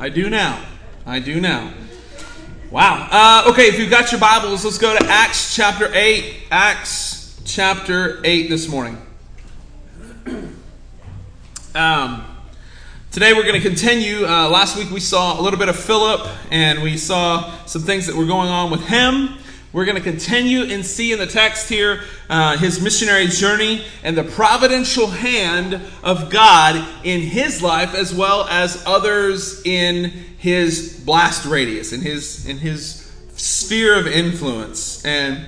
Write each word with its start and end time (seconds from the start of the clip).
I 0.00 0.08
do 0.08 0.30
now. 0.30 0.58
I 1.04 1.18
do 1.18 1.42
now. 1.42 1.74
Wow. 2.70 3.06
Uh, 3.10 3.50
okay, 3.50 3.68
if 3.68 3.78
you've 3.78 3.90
got 3.90 4.10
your 4.10 4.18
Bibles, 4.18 4.64
let's 4.64 4.78
go 4.78 4.96
to 4.96 5.04
Acts 5.04 5.54
chapter 5.54 5.94
8. 5.94 6.36
Acts 6.50 7.38
chapter 7.44 8.18
8 8.24 8.48
this 8.48 8.66
morning. 8.66 8.96
Um, 11.72 12.26
today 13.12 13.32
we're 13.32 13.44
going 13.44 13.54
to 13.54 13.60
continue. 13.60 14.26
Uh, 14.26 14.48
last 14.48 14.76
week 14.76 14.90
we 14.90 14.98
saw 14.98 15.38
a 15.38 15.40
little 15.40 15.56
bit 15.56 15.68
of 15.68 15.76
Philip 15.76 16.26
and 16.50 16.82
we 16.82 16.96
saw 16.96 17.64
some 17.66 17.82
things 17.82 18.08
that 18.08 18.16
were 18.16 18.26
going 18.26 18.48
on 18.48 18.72
with 18.72 18.84
him. 18.88 19.38
We're 19.72 19.84
going 19.84 19.96
to 19.96 20.02
continue 20.02 20.62
and 20.62 20.84
see 20.84 21.12
in 21.12 21.20
the 21.20 21.28
text 21.28 21.68
here 21.68 22.02
uh, 22.28 22.56
his 22.56 22.82
missionary 22.82 23.28
journey 23.28 23.84
and 24.02 24.18
the 24.18 24.24
providential 24.24 25.06
hand 25.06 25.80
of 26.02 26.28
God 26.28 26.84
in 27.04 27.20
his 27.20 27.62
life 27.62 27.94
as 27.94 28.12
well 28.12 28.48
as 28.48 28.82
others 28.84 29.64
in 29.64 30.04
his 30.38 31.00
blast 31.06 31.46
radius, 31.46 31.92
in 31.92 32.00
his, 32.00 32.46
in 32.46 32.58
his 32.58 33.12
sphere 33.36 33.96
of 33.96 34.08
influence. 34.08 35.04
And 35.04 35.46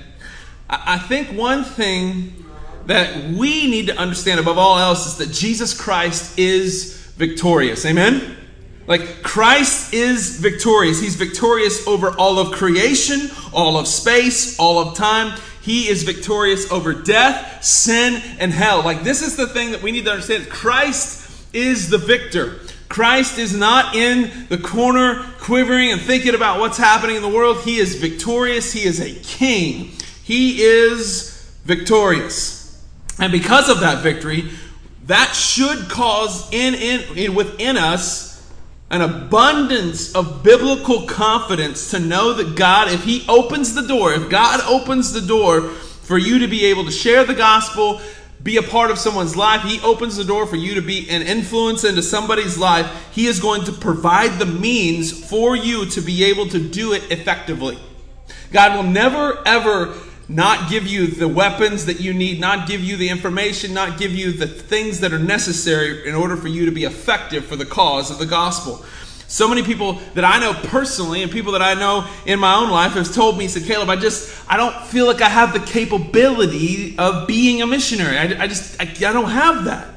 I, 0.71 0.95
I 0.95 0.99
think 0.99 1.37
one 1.37 1.65
thing 1.65 2.45
that 2.87 3.31
we 3.31 3.69
need 3.69 3.89
to 3.89 3.97
understand 3.97 4.39
above 4.39 4.57
all 4.57 4.79
else 4.79 5.07
is 5.07 5.17
that 5.17 5.33
Jesus 5.33 5.79
Christ 5.79 6.39
is 6.39 6.95
victorious. 7.17 7.85
Amen? 7.85 8.37
Like, 8.87 9.23
Christ 9.23 9.95
is 9.95 10.41
victorious. 10.41 11.01
He's 11.01 11.15
victorious 11.15 11.87
over 11.87 12.11
all 12.19 12.39
of 12.39 12.53
creation, 12.53 13.31
all 13.53 13.77
of 13.77 13.87
space, 13.87 14.59
all 14.59 14.79
of 14.79 14.97
time. 14.97 15.39
He 15.63 15.89
is 15.89 16.03
victorious 16.03 16.71
over 16.73 16.93
death, 16.93 17.63
sin, 17.63 18.21
and 18.41 18.53
hell. 18.53 18.83
Like, 18.83 19.05
this 19.05 19.23
is 19.23 19.37
the 19.37 19.47
thing 19.47 19.71
that 19.71 19.83
we 19.83 19.93
need 19.93 20.05
to 20.07 20.11
understand. 20.11 20.49
Christ 20.49 21.55
is 21.55 21.89
the 21.89 21.99
victor. 21.99 22.59
Christ 22.89 23.39
is 23.39 23.57
not 23.57 23.95
in 23.95 24.49
the 24.49 24.59
corner 24.59 25.25
quivering 25.39 25.93
and 25.93 26.01
thinking 26.01 26.35
about 26.35 26.59
what's 26.59 26.77
happening 26.77 27.17
in 27.17 27.23
the 27.23 27.29
world. 27.29 27.59
He 27.59 27.79
is 27.79 27.95
victorious. 27.95 28.73
He 28.73 28.83
is 28.83 29.01
a 29.01 29.15
king. 29.23 29.93
He 30.25 30.61
is 30.61 31.57
victorious. 31.65 32.85
And 33.19 33.31
because 33.31 33.69
of 33.69 33.81
that 33.81 34.03
victory, 34.03 34.51
that 35.07 35.35
should 35.35 35.89
cause 35.89 36.53
in, 36.53 36.75
in, 36.75 37.17
in 37.17 37.35
within 37.35 37.77
us 37.77 38.32
an 38.93 39.01
abundance 39.01 40.15
of 40.15 40.43
biblical 40.43 41.07
confidence 41.07 41.91
to 41.91 41.99
know 41.99 42.35
that 42.35 42.55
God, 42.55 42.93
if 42.93 43.05
He 43.05 43.25
opens 43.27 43.75
the 43.75 43.83
door, 43.83 44.13
if 44.13 44.29
God 44.29 44.61
opens 44.69 45.13
the 45.13 45.27
door 45.27 45.63
for 45.63 46.19
you 46.19 46.39
to 46.41 46.47
be 46.47 46.67
able 46.67 46.85
to 46.85 46.91
share 46.91 47.25
the 47.25 47.35
gospel, 47.35 48.03
be 48.43 48.59
a 48.59 48.63
part 48.63 48.91
of 48.91 48.99
someone's 48.99 49.35
life, 49.35 49.63
He 49.63 49.81
opens 49.81 50.17
the 50.17 50.25
door 50.25 50.47
for 50.47 50.57
you 50.57 50.75
to 50.75 50.83
be 50.83 51.09
an 51.09 51.23
influence 51.23 51.85
into 51.85 52.03
somebody's 52.03 52.59
life, 52.59 52.87
He 53.13 53.27
is 53.27 53.41
going 53.41 53.65
to 53.65 53.73
provide 53.73 54.39
the 54.39 54.47
means 54.47 55.27
for 55.27 55.57
you 55.57 55.87
to 55.87 56.01
be 56.03 56.25
able 56.25 56.47
to 56.49 56.61
do 56.61 56.93
it 56.93 57.11
effectively. 57.11 57.79
God 58.53 58.77
will 58.77 58.91
never, 58.91 59.43
ever 59.47 59.95
not 60.33 60.71
give 60.71 60.87
you 60.87 61.07
the 61.07 61.29
weapons 61.29 61.87
that 61.87 62.01
you 62.01 62.15
need, 62.15 62.41
not 62.41 62.67
give 62.67 62.83
you 62.83 62.97
the 62.97 63.09
information, 63.09 63.75
not 63.75 63.99
give 63.99 64.13
you 64.13 64.33
the 64.33 64.47
things 64.47 65.01
that 65.01 65.13
are 65.13 65.19
necessary 65.19 66.09
in 66.09 66.15
order 66.15 66.37
for 66.37 66.49
you 66.49 66.65
to 66.67 66.73
be 66.73 66.85
effective 66.85 67.45
for 67.45 67.57
the 67.57 67.67
cause 67.67 68.11
of 68.11 68.19
the 68.19 68.27
gospel. 68.27 68.85
So 69.29 69.49
many 69.49 69.63
people 69.63 69.95
that 70.15 70.25
I 70.25 70.39
know 70.41 70.53
personally 70.53 71.23
and 71.23 71.33
people 71.33 71.53
that 71.53 71.63
I 71.63 71.75
know 71.75 72.07
in 72.27 72.39
my 72.39 72.55
own 72.55 72.71
life 72.71 72.93
have 72.93 73.15
told 73.15 73.39
me, 73.39 73.49
said, 73.49 73.65
Caleb, 73.65 73.89
I 73.89 73.97
just, 73.97 74.45
I 74.51 74.57
don't 74.57 74.75
feel 74.87 75.07
like 75.07 75.23
I 75.23 75.29
have 75.29 75.53
the 75.53 75.61
capability 75.61 76.99
of 76.99 77.27
being 77.27 77.63
a 77.63 77.67
missionary. 77.67 78.19
I, 78.19 78.43
I 78.43 78.47
just, 78.47 78.81
I, 78.81 78.85
I 78.85 79.13
don't 79.13 79.31
have 79.31 79.65
that. 79.65 79.89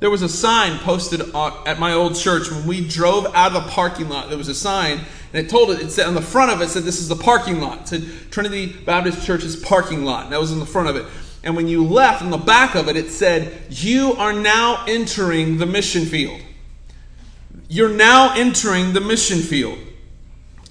There 0.00 0.10
was 0.10 0.22
a 0.22 0.28
sign 0.28 0.78
posted 0.78 1.20
at 1.34 1.78
my 1.78 1.92
old 1.92 2.16
church 2.16 2.50
when 2.50 2.66
we 2.66 2.88
drove 2.88 3.26
out 3.34 3.54
of 3.54 3.64
the 3.64 3.70
parking 3.70 4.08
lot. 4.08 4.30
There 4.30 4.38
was 4.38 4.48
a 4.48 4.54
sign, 4.54 5.00
and 5.32 5.46
it 5.46 5.50
told 5.50 5.70
it, 5.70 5.80
it 5.80 5.90
said 5.90 6.06
on 6.06 6.14
the 6.14 6.22
front 6.22 6.50
of 6.50 6.60
it 6.60 6.68
said 6.68 6.82
this 6.82 7.00
is 7.00 7.08
the 7.08 7.16
parking 7.16 7.60
lot. 7.60 7.82
It 7.82 7.88
said 7.88 8.30
Trinity 8.30 8.66
Baptist 8.66 9.24
Church's 9.24 9.56
parking 9.56 10.04
lot. 10.04 10.24
And 10.24 10.32
that 10.32 10.40
was 10.40 10.52
in 10.52 10.58
the 10.58 10.66
front 10.66 10.88
of 10.88 10.96
it. 10.96 11.06
And 11.42 11.56
when 11.56 11.68
you 11.68 11.84
left, 11.84 12.22
on 12.22 12.30
the 12.30 12.36
back 12.36 12.74
of 12.74 12.88
it, 12.88 12.96
it 12.96 13.10
said, 13.10 13.62
You 13.70 14.14
are 14.14 14.32
now 14.32 14.84
entering 14.86 15.58
the 15.58 15.66
mission 15.66 16.04
field. 16.04 16.40
You're 17.68 17.94
now 17.94 18.34
entering 18.34 18.92
the 18.92 19.00
mission 19.00 19.38
field. 19.38 19.78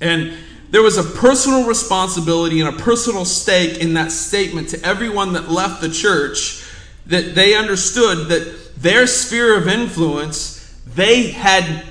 And 0.02 0.34
there 0.70 0.84
was 0.84 0.98
a 0.98 1.04
personal 1.04 1.66
responsibility 1.66 2.60
and 2.62 2.70
a 2.70 2.78
personal 2.78 3.26
stake 3.26 3.80
in 3.80 3.94
that 3.96 4.12
statement 4.12 4.70
to 4.70 4.86
everyone 4.86 5.34
that 5.34 5.50
left 5.50 5.82
the 5.82 5.90
church 5.90 6.66
that 7.08 7.34
they 7.34 7.56
understood 7.56 8.28
that 8.28 8.76
their 8.76 9.08
sphere 9.08 9.58
of 9.58 9.68
influence, 9.68 10.80
they 10.86 11.32
had 11.32 11.84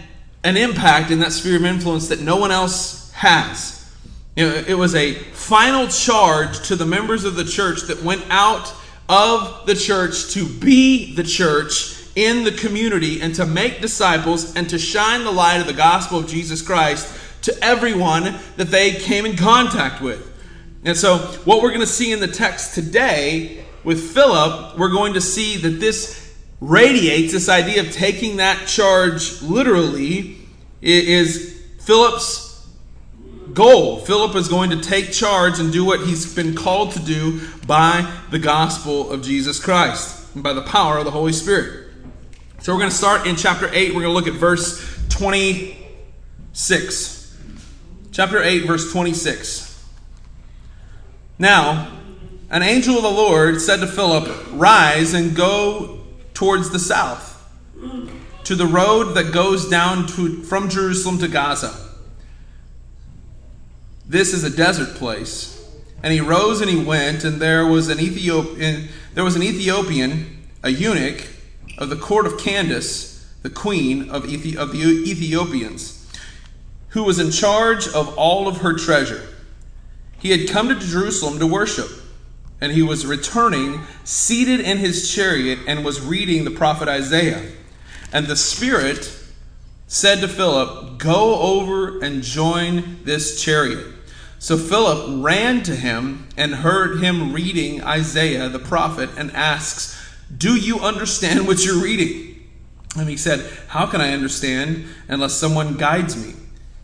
an 0.44 0.56
impact 0.56 1.10
in 1.10 1.20
that 1.20 1.32
sphere 1.32 1.56
of 1.56 1.64
influence 1.64 2.08
that 2.08 2.20
no 2.20 2.36
one 2.36 2.50
else 2.50 3.10
has. 3.12 3.74
You 4.36 4.48
know, 4.48 4.54
it 4.54 4.78
was 4.78 4.94
a 4.94 5.14
final 5.14 5.88
charge 5.88 6.68
to 6.68 6.76
the 6.76 6.86
members 6.86 7.24
of 7.24 7.34
the 7.34 7.44
church 7.44 7.82
that 7.82 8.02
went 8.02 8.24
out 8.30 8.72
of 9.08 9.66
the 9.66 9.74
church 9.74 10.30
to 10.32 10.46
be 10.46 11.14
the 11.14 11.24
church 11.24 11.96
in 12.14 12.44
the 12.44 12.52
community 12.52 13.20
and 13.20 13.34
to 13.34 13.46
make 13.46 13.80
disciples 13.80 14.54
and 14.54 14.68
to 14.70 14.78
shine 14.78 15.24
the 15.24 15.30
light 15.30 15.60
of 15.60 15.66
the 15.66 15.72
gospel 15.72 16.20
of 16.20 16.28
Jesus 16.28 16.62
Christ 16.62 17.16
to 17.42 17.64
everyone 17.64 18.38
that 18.56 18.70
they 18.70 18.92
came 18.92 19.24
in 19.26 19.36
contact 19.36 20.02
with. 20.02 20.24
And 20.84 20.96
so, 20.96 21.18
what 21.44 21.62
we're 21.62 21.70
going 21.70 21.80
to 21.80 21.86
see 21.86 22.12
in 22.12 22.20
the 22.20 22.28
text 22.28 22.74
today 22.74 23.64
with 23.84 24.12
Philip, 24.12 24.78
we're 24.78 24.90
going 24.90 25.14
to 25.14 25.20
see 25.20 25.56
that 25.56 25.80
this 25.80 26.27
radiates 26.60 27.32
this 27.32 27.48
idea 27.48 27.82
of 27.82 27.92
taking 27.92 28.38
that 28.38 28.66
charge 28.66 29.40
literally 29.42 30.38
is 30.82 31.62
Philip's 31.80 32.66
goal. 33.54 33.98
Philip 33.98 34.36
is 34.36 34.48
going 34.48 34.70
to 34.70 34.80
take 34.80 35.12
charge 35.12 35.58
and 35.58 35.72
do 35.72 35.84
what 35.84 36.00
he's 36.00 36.34
been 36.34 36.54
called 36.54 36.92
to 36.92 37.00
do 37.00 37.40
by 37.66 38.10
the 38.30 38.38
gospel 38.38 39.10
of 39.10 39.22
Jesus 39.22 39.62
Christ 39.62 40.34
and 40.34 40.42
by 40.42 40.52
the 40.52 40.62
power 40.62 40.98
of 40.98 41.04
the 41.04 41.10
Holy 41.10 41.32
Spirit. 41.32 41.88
So 42.60 42.72
we're 42.72 42.80
going 42.80 42.90
to 42.90 42.96
start 42.96 43.26
in 43.26 43.36
chapter 43.36 43.70
8. 43.72 43.94
We're 43.94 44.02
going 44.02 44.14
to 44.14 44.20
look 44.20 44.26
at 44.26 44.34
verse 44.34 44.84
26. 45.10 47.36
Chapter 48.10 48.42
8, 48.42 48.66
verse 48.66 48.92
26. 48.92 49.86
Now, 51.38 51.96
an 52.50 52.62
angel 52.62 52.96
of 52.96 53.02
the 53.02 53.10
Lord 53.10 53.60
said 53.60 53.80
to 53.80 53.86
Philip, 53.86 54.28
Rise 54.52 55.12
and 55.14 55.36
go 55.36 55.97
towards 56.38 56.70
the 56.70 56.78
south, 56.78 57.50
to 58.44 58.54
the 58.54 58.64
road 58.64 59.14
that 59.14 59.32
goes 59.32 59.68
down 59.68 60.06
to, 60.06 60.40
from 60.44 60.68
Jerusalem 60.68 61.18
to 61.18 61.26
Gaza. 61.26 61.74
This 64.06 64.32
is 64.32 64.44
a 64.44 64.56
desert 64.56 64.94
place. 64.94 65.56
And 66.00 66.12
he 66.12 66.20
rose 66.20 66.60
and 66.60 66.70
he 66.70 66.80
went, 66.80 67.24
and 67.24 67.42
there 67.42 67.66
was 67.66 67.88
an 67.88 67.98
Ethiopian, 67.98 68.86
there 69.14 69.24
was 69.24 69.34
an 69.34 69.42
Ethiopian, 69.42 70.44
a 70.62 70.70
eunuch 70.70 71.26
of 71.76 71.90
the 71.90 71.96
court 71.96 72.24
of 72.24 72.38
Candace, 72.38 73.28
the 73.42 73.50
queen 73.50 74.08
of, 74.08 74.22
Ethi- 74.22 74.54
of 74.54 74.70
the 74.70 74.78
Ethiopians, 74.78 76.08
who 76.90 77.02
was 77.02 77.18
in 77.18 77.32
charge 77.32 77.88
of 77.88 78.16
all 78.16 78.46
of 78.46 78.58
her 78.58 78.74
treasure. 78.74 79.26
He 80.20 80.30
had 80.30 80.48
come 80.48 80.68
to 80.68 80.76
Jerusalem 80.76 81.40
to 81.40 81.48
worship 81.48 81.90
and 82.60 82.72
he 82.72 82.82
was 82.82 83.06
returning, 83.06 83.80
seated 84.04 84.60
in 84.60 84.78
his 84.78 85.12
chariot, 85.12 85.60
and 85.66 85.84
was 85.84 86.00
reading 86.00 86.44
the 86.44 86.50
prophet 86.50 86.88
Isaiah. 86.88 87.50
And 88.12 88.26
the 88.26 88.36
Spirit 88.36 89.14
said 89.86 90.20
to 90.20 90.28
Philip, 90.28 90.98
Go 90.98 91.40
over 91.40 92.00
and 92.00 92.22
join 92.22 92.98
this 93.04 93.42
chariot. 93.42 93.86
So 94.38 94.56
Philip 94.56 95.24
ran 95.24 95.62
to 95.64 95.74
him 95.74 96.28
and 96.36 96.56
heard 96.56 97.00
him 97.02 97.32
reading 97.32 97.82
Isaiah 97.82 98.48
the 98.48 98.58
prophet 98.58 99.10
and 99.16 99.32
asks, 99.32 100.00
Do 100.36 100.54
you 100.54 100.80
understand 100.80 101.46
what 101.46 101.64
you're 101.64 101.82
reading? 101.82 102.48
And 102.96 103.08
he 103.08 103.16
said, 103.16 103.50
How 103.68 103.86
can 103.86 104.00
I 104.00 104.12
understand 104.12 104.86
unless 105.08 105.34
someone 105.34 105.76
guides 105.76 106.16
me? 106.16 106.37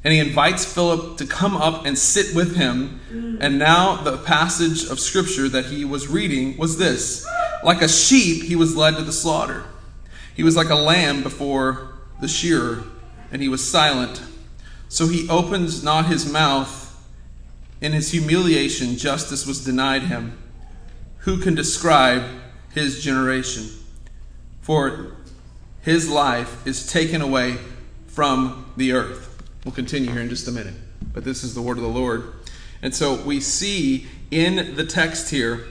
And 0.04 0.12
he 0.12 0.20
invites 0.20 0.66
Philip 0.66 1.16
to 1.16 1.26
come 1.26 1.56
up 1.56 1.86
and 1.86 1.98
sit 1.98 2.34
with 2.36 2.56
him. 2.56 3.00
And 3.40 3.58
now 3.58 3.96
the 3.96 4.18
passage 4.18 4.84
of 4.84 5.00
scripture 5.00 5.48
that 5.48 5.66
he 5.66 5.84
was 5.84 6.08
reading 6.08 6.58
was 6.58 6.76
this 6.76 7.26
Like 7.64 7.80
a 7.80 7.88
sheep, 7.88 8.44
he 8.44 8.54
was 8.54 8.76
led 8.76 8.96
to 8.96 9.02
the 9.02 9.12
slaughter. 9.12 9.64
He 10.34 10.42
was 10.42 10.56
like 10.56 10.68
a 10.68 10.74
lamb 10.74 11.22
before 11.22 11.94
the 12.20 12.28
shearer, 12.28 12.84
and 13.32 13.40
he 13.40 13.48
was 13.48 13.66
silent. 13.66 14.22
So 14.88 15.08
he 15.08 15.28
opens 15.28 15.82
not 15.82 16.06
his 16.06 16.30
mouth. 16.30 16.82
In 17.80 17.92
his 17.92 18.12
humiliation, 18.12 18.96
justice 18.96 19.46
was 19.46 19.64
denied 19.64 20.02
him. 20.02 20.38
Who 21.18 21.38
can 21.38 21.54
describe 21.54 22.24
his 22.74 23.02
generation? 23.02 23.70
For 24.60 25.16
his 25.80 26.08
life 26.08 26.66
is 26.66 26.86
taken 26.86 27.22
away 27.22 27.58
from 28.06 28.72
the 28.76 28.92
earth. 28.92 29.33
We'll 29.64 29.75
continue 29.75 30.11
here 30.11 30.20
in 30.20 30.28
just 30.28 30.46
a 30.49 30.52
minute. 30.52 30.75
But 31.12 31.25
this 31.25 31.43
is 31.43 31.55
the 31.55 31.62
word 31.62 31.76
of 31.78 31.82
the 31.82 31.88
Lord. 31.88 32.34
And 32.82 32.94
so 32.94 33.14
we 33.14 33.40
see 33.40 34.06
in 34.31 34.76
the 34.76 34.84
text 34.84 35.31
here 35.31 35.64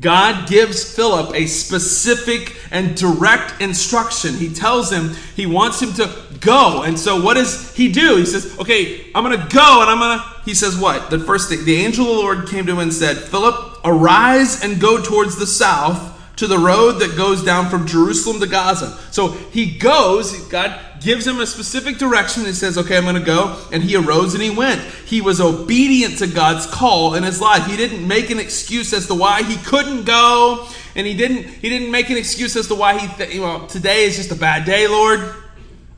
God 0.00 0.48
gives 0.48 0.94
Philip 0.94 1.34
a 1.34 1.46
specific 1.46 2.56
and 2.70 2.96
direct 2.96 3.60
instruction. 3.60 4.34
He 4.34 4.52
tells 4.52 4.92
him 4.92 5.14
he 5.34 5.46
wants 5.46 5.82
him 5.82 5.92
to 5.94 6.38
go. 6.40 6.82
And 6.82 6.96
so 6.98 7.20
what 7.20 7.34
does 7.34 7.74
he 7.74 7.90
do? 7.90 8.16
He 8.16 8.24
says, 8.24 8.56
Okay, 8.60 9.10
I'm 9.14 9.24
going 9.24 9.38
to 9.38 9.54
go 9.54 9.80
and 9.80 9.90
I'm 9.90 9.98
going 9.98 10.18
to. 10.18 10.24
He 10.44 10.54
says, 10.54 10.78
What? 10.78 11.10
The 11.10 11.18
first 11.18 11.48
thing, 11.48 11.64
the 11.64 11.76
angel 11.76 12.06
of 12.06 12.16
the 12.16 12.22
Lord 12.22 12.48
came 12.48 12.66
to 12.66 12.72
him 12.72 12.78
and 12.78 12.94
said, 12.94 13.16
Philip, 13.16 13.80
arise 13.84 14.62
and 14.62 14.80
go 14.80 15.02
towards 15.02 15.36
the 15.36 15.46
south 15.46 16.14
to 16.36 16.46
the 16.46 16.58
road 16.58 17.00
that 17.00 17.16
goes 17.16 17.42
down 17.42 17.68
from 17.68 17.84
Jerusalem 17.84 18.38
to 18.38 18.46
Gaza. 18.46 18.96
So 19.10 19.32
he 19.32 19.78
goes, 19.78 20.46
God 20.46 20.80
gives 21.00 21.26
him 21.26 21.40
a 21.40 21.46
specific 21.46 21.98
direction. 21.98 22.44
He 22.44 22.52
says, 22.52 22.78
Okay, 22.78 22.96
I'm 22.96 23.04
going 23.04 23.14
to 23.16 23.20
go. 23.20 23.60
And 23.72 23.82
he 23.82 23.96
arose 23.96 24.34
and 24.34 24.42
he 24.42 24.50
went. 24.50 24.80
He 25.06 25.20
was 25.20 25.40
obedient 25.40 26.18
to 26.18 26.26
God's 26.26 26.66
call 26.66 27.14
in 27.14 27.22
his 27.22 27.40
life. 27.40 27.66
He 27.66 27.76
didn't 27.76 28.06
make 28.06 28.30
an 28.30 28.38
excuse 28.38 28.92
as 28.92 29.06
to 29.08 29.14
why 29.14 29.42
he 29.42 29.56
couldn't 29.64 30.04
go. 30.04 30.68
And 30.94 31.06
he 31.06 31.16
didn't, 31.16 31.44
he 31.44 31.68
didn't 31.68 31.90
make 31.90 32.10
an 32.10 32.16
excuse 32.16 32.56
as 32.56 32.68
to 32.68 32.74
why 32.74 32.98
he, 32.98 33.06
th- 33.16 33.38
well, 33.40 33.66
today 33.66 34.04
is 34.04 34.16
just 34.16 34.32
a 34.32 34.36
bad 34.36 34.64
day, 34.64 34.88
Lord. 34.88 35.34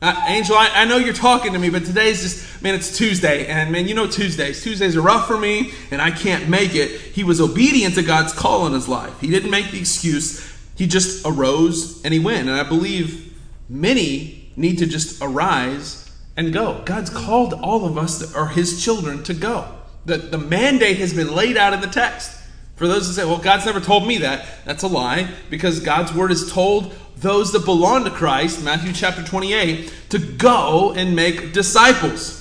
Uh, 0.01 0.19
Angel, 0.27 0.55
I, 0.55 0.69
I, 0.73 0.85
know 0.85 0.97
you're 0.97 1.13
talking 1.13 1.53
to 1.53 1.59
me, 1.59 1.69
but 1.69 1.85
today's 1.85 2.21
just, 2.21 2.63
man, 2.63 2.73
it's 2.73 2.97
Tuesday. 2.97 3.45
And 3.45 3.71
man, 3.71 3.87
you 3.87 3.93
know 3.93 4.07
Tuesdays. 4.07 4.63
Tuesdays 4.63 4.97
are 4.97 5.01
rough 5.01 5.27
for 5.27 5.37
me, 5.37 5.73
and 5.91 6.01
I 6.01 6.09
can't 6.09 6.49
make 6.49 6.73
it. 6.73 6.89
He 6.89 7.23
was 7.23 7.39
obedient 7.39 7.95
to 7.95 8.01
God's 8.01 8.33
call 8.33 8.65
in 8.65 8.73
his 8.73 8.87
life. 8.87 9.19
He 9.21 9.27
didn't 9.27 9.51
make 9.51 9.69
the 9.69 9.79
excuse. 9.79 10.51
He 10.75 10.87
just 10.87 11.23
arose 11.25 12.03
and 12.03 12.11
he 12.11 12.19
went. 12.19 12.47
And 12.47 12.59
I 12.59 12.63
believe 12.63 13.37
many 13.69 14.40
need 14.55 14.77
to 14.79 14.85
just 14.85 15.21
arise 15.21 16.11
and 16.37 16.53
go. 16.53 16.81
God's 16.85 17.09
called 17.09 17.53
all 17.53 17.85
of 17.85 17.97
us 17.97 18.19
that 18.19 18.35
are 18.35 18.47
his 18.47 18.83
children 18.83 19.23
to 19.23 19.33
go. 19.33 19.67
The, 20.05 20.17
the 20.17 20.37
mandate 20.37 20.97
has 20.97 21.13
been 21.13 21.33
laid 21.33 21.57
out 21.57 21.73
in 21.73 21.81
the 21.81 21.87
text. 21.87 22.37
For 22.75 22.87
those 22.87 23.07
who 23.07 23.13
say, 23.13 23.25
well, 23.25 23.37
God's 23.37 23.65
never 23.65 23.79
told 23.79 24.07
me 24.07 24.19
that, 24.19 24.45
that's 24.65 24.83
a 24.83 24.87
lie, 24.87 25.29
because 25.49 25.79
God's 25.81 26.13
word 26.13 26.31
is 26.31 26.51
told 26.51 26.95
those 27.17 27.51
that 27.51 27.65
belong 27.65 28.05
to 28.05 28.09
Christ, 28.09 28.63
Matthew 28.63 28.93
chapter 28.93 29.23
28, 29.23 29.93
to 30.09 30.17
go 30.17 30.91
and 30.93 31.15
make 31.15 31.53
disciples. 31.53 32.37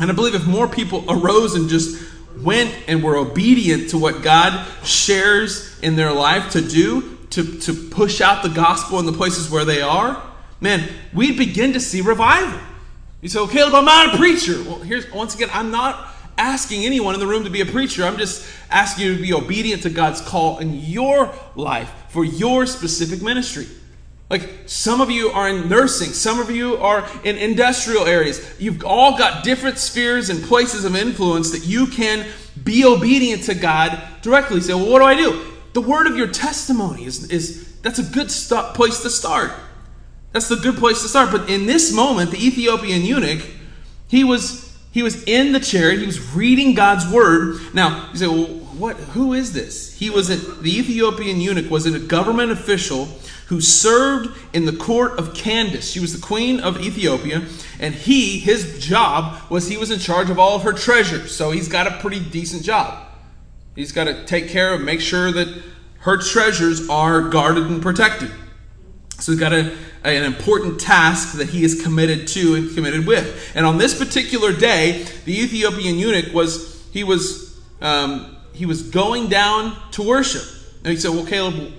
And 0.00 0.10
I 0.10 0.14
believe 0.14 0.34
if 0.34 0.46
more 0.46 0.66
people 0.66 1.04
arose 1.08 1.54
and 1.54 1.68
just 1.68 2.02
went 2.40 2.74
and 2.88 3.04
were 3.04 3.16
obedient 3.16 3.90
to 3.90 3.98
what 3.98 4.22
God 4.22 4.66
shares 4.84 5.78
in 5.80 5.94
their 5.94 6.12
life 6.12 6.50
to 6.52 6.60
do, 6.60 7.18
to, 7.30 7.60
to 7.60 7.72
push 7.72 8.20
out 8.20 8.42
the 8.42 8.48
gospel 8.48 8.98
in 8.98 9.06
the 9.06 9.12
places 9.12 9.48
where 9.48 9.64
they 9.64 9.80
are, 9.80 10.20
man, 10.62 10.88
we'd 11.12 11.36
begin 11.36 11.72
to 11.74 11.80
see 11.80 12.00
revival. 12.00 12.58
You 13.20 13.28
say, 13.28 13.38
well, 13.38 13.48
Caleb, 13.48 13.74
I'm 13.74 13.84
not 13.84 14.14
a 14.14 14.16
preacher. 14.16 14.62
Well, 14.62 14.78
here's 14.78 15.10
once 15.12 15.34
again, 15.34 15.50
I'm 15.52 15.70
not 15.70 16.08
asking 16.38 16.84
anyone 16.84 17.14
in 17.14 17.20
the 17.20 17.26
room 17.26 17.44
to 17.44 17.50
be 17.50 17.60
a 17.60 17.66
preacher. 17.66 18.04
I'm 18.04 18.16
just 18.16 18.48
asking 18.70 19.06
you 19.06 19.16
to 19.16 19.22
be 19.22 19.32
obedient 19.32 19.82
to 19.82 19.90
God's 19.90 20.20
call 20.20 20.58
in 20.58 20.72
your 20.72 21.34
life 21.54 21.92
for 22.08 22.24
your 22.24 22.64
specific 22.64 23.22
ministry. 23.22 23.66
Like 24.30 24.48
some 24.64 25.02
of 25.02 25.10
you 25.10 25.28
are 25.28 25.48
in 25.48 25.68
nursing, 25.68 26.08
some 26.08 26.40
of 26.40 26.50
you 26.50 26.76
are 26.76 27.06
in 27.22 27.36
industrial 27.36 28.06
areas. 28.06 28.54
You've 28.58 28.82
all 28.82 29.18
got 29.18 29.44
different 29.44 29.76
spheres 29.76 30.30
and 30.30 30.42
places 30.44 30.86
of 30.86 30.96
influence 30.96 31.50
that 31.50 31.66
you 31.66 31.86
can 31.86 32.26
be 32.64 32.84
obedient 32.84 33.42
to 33.44 33.54
God 33.54 34.02
directly. 34.22 34.60
Say, 34.62 34.72
well, 34.72 34.90
what 34.90 35.00
do 35.00 35.04
I 35.04 35.14
do? 35.14 35.52
The 35.74 35.82
word 35.82 36.06
of 36.06 36.16
your 36.16 36.28
testimony 36.28 37.04
is, 37.04 37.30
is 37.30 37.76
that's 37.82 37.98
a 37.98 38.02
good 38.02 38.30
st- 38.30 38.74
place 38.74 39.02
to 39.02 39.10
start. 39.10 39.52
That's 40.32 40.48
the 40.48 40.56
good 40.56 40.76
place 40.76 41.02
to 41.02 41.08
start. 41.08 41.30
But 41.30 41.48
in 41.48 41.66
this 41.66 41.92
moment, 41.92 42.30
the 42.30 42.44
Ethiopian 42.44 43.02
eunuch, 43.02 43.44
he 44.08 44.24
was 44.24 44.70
he 44.92 45.02
was 45.02 45.24
in 45.24 45.52
the 45.52 45.60
chariot. 45.60 46.00
He 46.00 46.06
was 46.06 46.34
reading 46.34 46.74
God's 46.74 47.10
word. 47.10 47.60
Now 47.74 48.08
you 48.12 48.18
say, 48.18 48.26
well, 48.26 48.46
what? 48.46 48.96
Who 48.96 49.32
is 49.32 49.52
this? 49.52 49.94
He 49.94 50.10
was 50.10 50.30
a, 50.30 50.36
the 50.36 50.78
Ethiopian 50.78 51.40
eunuch 51.40 51.70
was 51.70 51.86
a 51.86 51.98
government 51.98 52.50
official 52.50 53.08
who 53.46 53.60
served 53.60 54.34
in 54.54 54.64
the 54.64 54.72
court 54.72 55.18
of 55.18 55.34
Candace. 55.34 55.90
She 55.90 56.00
was 56.00 56.14
the 56.18 56.26
queen 56.26 56.60
of 56.60 56.80
Ethiopia, 56.80 57.42
and 57.78 57.94
he, 57.94 58.38
his 58.38 58.82
job 58.82 59.50
was 59.50 59.68
he 59.68 59.76
was 59.76 59.90
in 59.90 59.98
charge 59.98 60.30
of 60.30 60.38
all 60.38 60.56
of 60.56 60.62
her 60.62 60.72
treasures. 60.72 61.34
So 61.36 61.50
he's 61.50 61.68
got 61.68 61.86
a 61.86 61.98
pretty 61.98 62.20
decent 62.20 62.62
job. 62.62 63.06
He's 63.74 63.92
got 63.92 64.04
to 64.04 64.24
take 64.24 64.48
care 64.48 64.72
of, 64.74 64.80
make 64.80 65.00
sure 65.00 65.32
that 65.32 65.62
her 66.00 66.16
treasures 66.18 66.88
are 66.88 67.28
guarded 67.28 67.66
and 67.66 67.82
protected. 67.82 68.30
So 69.18 69.32
he's 69.32 69.40
got 69.40 69.52
a, 69.52 69.72
an 70.04 70.24
important 70.24 70.80
task 70.80 71.36
that 71.38 71.48
he 71.48 71.64
is 71.64 71.82
committed 71.82 72.26
to 72.28 72.54
and 72.54 72.74
committed 72.74 73.06
with. 73.06 73.52
And 73.54 73.64
on 73.64 73.78
this 73.78 73.96
particular 73.96 74.52
day, 74.52 75.06
the 75.24 75.38
Ethiopian 75.38 75.96
eunuch 75.96 76.32
was 76.34 76.84
he 76.92 77.04
was 77.04 77.60
um, 77.80 78.36
he 78.52 78.66
was 78.66 78.82
going 78.82 79.28
down 79.28 79.76
to 79.92 80.02
worship. 80.02 80.42
And 80.84 80.90
he 80.92 80.96
said, 80.96 81.12
"Well, 81.12 81.26
Caleb, 81.26 81.72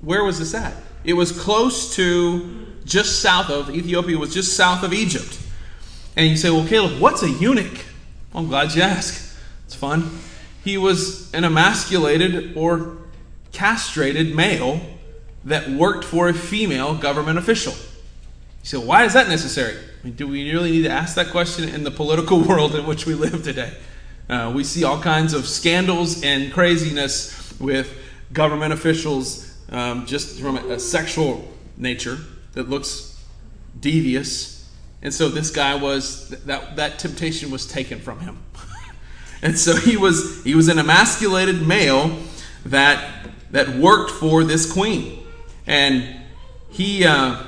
where 0.00 0.22
was 0.22 0.38
this 0.38 0.54
at?" 0.54 0.74
It 1.02 1.14
was 1.14 1.32
close 1.32 1.94
to 1.96 2.66
just 2.84 3.20
south 3.20 3.50
of 3.50 3.70
Ethiopia, 3.70 4.16
was 4.16 4.32
just 4.32 4.56
south 4.56 4.82
of 4.82 4.92
Egypt. 4.92 5.38
And 6.16 6.28
you 6.28 6.36
say, 6.36 6.50
well, 6.50 6.66
Caleb, 6.66 7.00
what's 7.00 7.22
a 7.22 7.30
eunuch? 7.30 7.84
Well, 8.32 8.44
I'm 8.44 8.48
glad 8.48 8.74
you 8.74 8.82
asked. 8.82 9.36
It's 9.66 9.74
fun. 9.74 10.18
He 10.64 10.78
was 10.78 11.32
an 11.34 11.44
emasculated 11.44 12.56
or 12.56 12.96
castrated 13.52 14.34
male 14.34 14.80
that 15.46 15.70
worked 15.70 16.04
for 16.04 16.28
a 16.28 16.34
female 16.34 16.94
government 16.94 17.38
official. 17.38 17.72
You 17.72 18.64
say, 18.64 18.76
why 18.78 19.04
is 19.04 19.14
that 19.14 19.28
necessary? 19.28 19.76
I 19.76 20.04
mean, 20.04 20.14
do 20.14 20.26
we 20.26 20.52
really 20.52 20.72
need 20.72 20.82
to 20.82 20.90
ask 20.90 21.14
that 21.14 21.30
question 21.30 21.68
in 21.68 21.84
the 21.84 21.90
political 21.90 22.40
world 22.48 22.74
in 22.74 22.84
which 22.84 23.06
we 23.06 23.14
live 23.14 23.42
today? 23.42 23.72
Uh, 24.28 24.52
we 24.54 24.64
see 24.64 24.82
all 24.82 25.00
kinds 25.00 25.32
of 25.32 25.46
scandals 25.46 26.22
and 26.24 26.52
craziness 26.52 27.58
with 27.60 27.96
government 28.32 28.72
officials 28.72 29.56
um, 29.70 30.04
just 30.04 30.40
from 30.40 30.56
a, 30.56 30.74
a 30.74 30.78
sexual 30.80 31.48
nature 31.76 32.18
that 32.54 32.68
looks 32.68 33.22
devious. 33.78 34.68
And 35.00 35.14
so 35.14 35.28
this 35.28 35.50
guy 35.50 35.76
was 35.76 36.30
that 36.30 36.74
that 36.74 36.98
temptation 36.98 37.52
was 37.52 37.68
taken 37.68 38.00
from 38.00 38.18
him. 38.18 38.38
and 39.42 39.56
so 39.56 39.76
he 39.76 39.96
was 39.96 40.42
he 40.42 40.56
was 40.56 40.66
an 40.66 40.80
emasculated 40.80 41.64
male 41.64 42.18
that 42.64 43.28
that 43.52 43.68
worked 43.68 44.10
for 44.10 44.42
this 44.42 44.70
queen. 44.70 45.25
And 45.66 46.20
he 46.70 47.04
uh, 47.04 47.42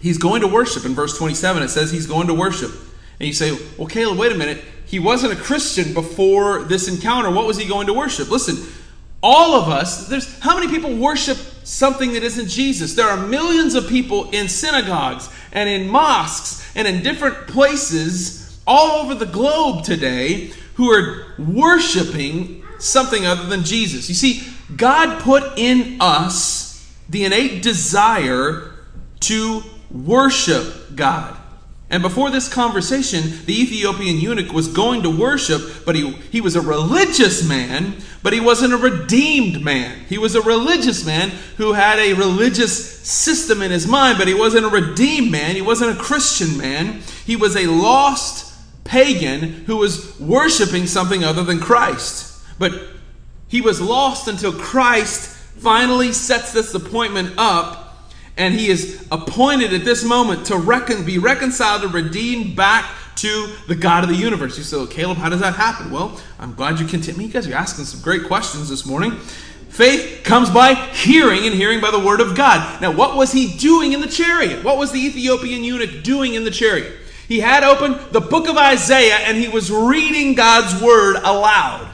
he's 0.00 0.18
going 0.18 0.40
to 0.42 0.48
worship 0.48 0.84
in 0.84 0.94
verse 0.94 1.16
27 1.18 1.62
it 1.62 1.68
says 1.68 1.90
he's 1.90 2.06
going 2.06 2.26
to 2.28 2.34
worship. 2.34 2.70
And 3.18 3.26
you 3.26 3.32
say, 3.32 3.56
"Well, 3.78 3.88
Caleb, 3.88 4.18
wait 4.18 4.32
a 4.32 4.34
minute. 4.34 4.62
He 4.84 4.98
wasn't 4.98 5.32
a 5.32 5.36
Christian 5.36 5.94
before 5.94 6.64
this 6.64 6.88
encounter. 6.88 7.30
What 7.30 7.46
was 7.46 7.56
he 7.56 7.66
going 7.66 7.86
to 7.86 7.94
worship?" 7.94 8.30
Listen, 8.30 8.66
all 9.22 9.54
of 9.54 9.68
us, 9.68 10.08
there's 10.08 10.38
how 10.40 10.54
many 10.54 10.68
people 10.68 10.94
worship 10.94 11.36
something 11.64 12.12
that 12.12 12.22
isn't 12.22 12.48
Jesus? 12.48 12.94
There 12.94 13.08
are 13.08 13.26
millions 13.26 13.74
of 13.74 13.88
people 13.88 14.30
in 14.30 14.48
synagogues 14.48 15.28
and 15.52 15.68
in 15.68 15.88
mosques 15.88 16.64
and 16.76 16.86
in 16.86 17.02
different 17.02 17.48
places 17.48 18.60
all 18.66 19.02
over 19.02 19.14
the 19.14 19.26
globe 19.26 19.84
today 19.84 20.50
who 20.74 20.90
are 20.90 21.34
worshiping 21.38 22.62
something 22.78 23.26
other 23.26 23.46
than 23.46 23.64
Jesus. 23.64 24.08
You 24.08 24.14
see, 24.14 24.42
God 24.74 25.20
put 25.22 25.58
in 25.58 25.98
us 26.00 26.94
the 27.08 27.24
innate 27.24 27.62
desire 27.62 28.72
to 29.20 29.62
worship 29.90 30.96
God. 30.96 31.36
And 31.88 32.02
before 32.02 32.30
this 32.30 32.52
conversation, 32.52 33.22
the 33.46 33.60
Ethiopian 33.60 34.18
eunuch 34.18 34.52
was 34.52 34.66
going 34.66 35.02
to 35.04 35.10
worship, 35.10 35.84
but 35.84 35.94
he, 35.94 36.10
he 36.32 36.40
was 36.40 36.56
a 36.56 36.60
religious 36.60 37.48
man, 37.48 37.94
but 38.24 38.32
he 38.32 38.40
wasn't 38.40 38.72
a 38.72 38.76
redeemed 38.76 39.62
man. 39.62 40.00
He 40.08 40.18
was 40.18 40.34
a 40.34 40.42
religious 40.42 41.06
man 41.06 41.30
who 41.58 41.74
had 41.74 42.00
a 42.00 42.14
religious 42.14 43.06
system 43.06 43.62
in 43.62 43.70
his 43.70 43.86
mind, 43.86 44.18
but 44.18 44.26
he 44.26 44.34
wasn't 44.34 44.66
a 44.66 44.68
redeemed 44.68 45.30
man. 45.30 45.54
He 45.54 45.62
wasn't 45.62 45.96
a 45.96 46.02
Christian 46.02 46.58
man. 46.58 47.02
He 47.24 47.36
was 47.36 47.54
a 47.54 47.68
lost 47.68 48.52
pagan 48.82 49.38
who 49.66 49.76
was 49.76 50.18
worshiping 50.18 50.88
something 50.88 51.22
other 51.22 51.44
than 51.44 51.60
Christ. 51.60 52.42
But 52.58 52.72
he 53.48 53.60
was 53.60 53.80
lost 53.80 54.28
until 54.28 54.52
Christ 54.52 55.34
finally 55.58 56.12
sets 56.12 56.52
this 56.52 56.74
appointment 56.74 57.34
up 57.38 57.86
and 58.36 58.54
he 58.54 58.68
is 58.68 59.06
appointed 59.10 59.72
at 59.72 59.84
this 59.84 60.04
moment 60.04 60.46
to 60.46 61.02
be 61.04 61.18
reconciled 61.18 61.82
and 61.84 61.94
redeemed 61.94 62.54
back 62.54 62.90
to 63.16 63.50
the 63.66 63.74
God 63.74 64.04
of 64.04 64.10
the 64.10 64.16
universe. 64.16 64.58
You 64.58 64.64
say, 64.64 64.76
well, 64.76 64.86
Caleb, 64.86 65.16
how 65.16 65.30
does 65.30 65.40
that 65.40 65.54
happen? 65.54 65.90
Well, 65.90 66.20
I'm 66.38 66.54
glad 66.54 66.78
you 66.78 66.86
continue. 66.86 67.26
You 67.26 67.32
guys 67.32 67.48
are 67.48 67.54
asking 67.54 67.86
some 67.86 68.02
great 68.02 68.24
questions 68.24 68.68
this 68.68 68.84
morning. 68.84 69.12
Faith 69.70 70.22
comes 70.22 70.50
by 70.50 70.74
hearing, 70.74 71.44
and 71.44 71.54
hearing 71.54 71.80
by 71.80 71.90
the 71.90 71.98
word 71.98 72.20
of 72.20 72.34
God. 72.34 72.80
Now, 72.80 72.92
what 72.92 73.16
was 73.16 73.32
he 73.32 73.56
doing 73.56 73.92
in 73.92 74.00
the 74.00 74.06
chariot? 74.06 74.64
What 74.64 74.78
was 74.78 74.92
the 74.92 75.00
Ethiopian 75.00 75.64
eunuch 75.64 76.02
doing 76.02 76.34
in 76.34 76.44
the 76.44 76.50
chariot? 76.50 76.92
He 77.26 77.40
had 77.40 77.64
opened 77.64 78.12
the 78.12 78.20
book 78.20 78.48
of 78.48 78.56
Isaiah 78.56 79.16
and 79.16 79.36
he 79.36 79.48
was 79.48 79.70
reading 79.70 80.34
God's 80.34 80.80
word 80.82 81.16
aloud. 81.16 81.90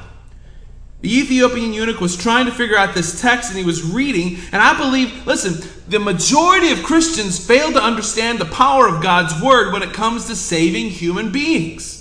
The 1.03 1.13
Ethiopian 1.13 1.73
eunuch 1.73 2.01
was 2.01 2.17
trying 2.17 2.47
to 2.47 2.53
figure 2.53 2.77
out 2.77 2.95
this 2.95 3.21
text 3.21 3.51
and 3.51 3.59
he 3.59 3.65
was 3.65 3.83
reading. 3.83 4.39
And 4.53 4.63
I 4.63 4.79
believe, 4.79 5.27
listen, 5.27 5.69
the 5.89 5.99
majority 5.99 6.71
of 6.71 6.85
Christians 6.85 7.45
fail 7.45 7.73
to 7.73 7.83
understand 7.83 8.39
the 8.39 8.47
power 8.47 8.87
of 8.87 9.03
God's 9.03 9.43
word 9.43 9.73
when 9.73 9.83
it 9.83 9.93
comes 9.93 10.27
to 10.29 10.37
saving 10.37 10.91
human 10.91 11.33
beings. 11.33 11.99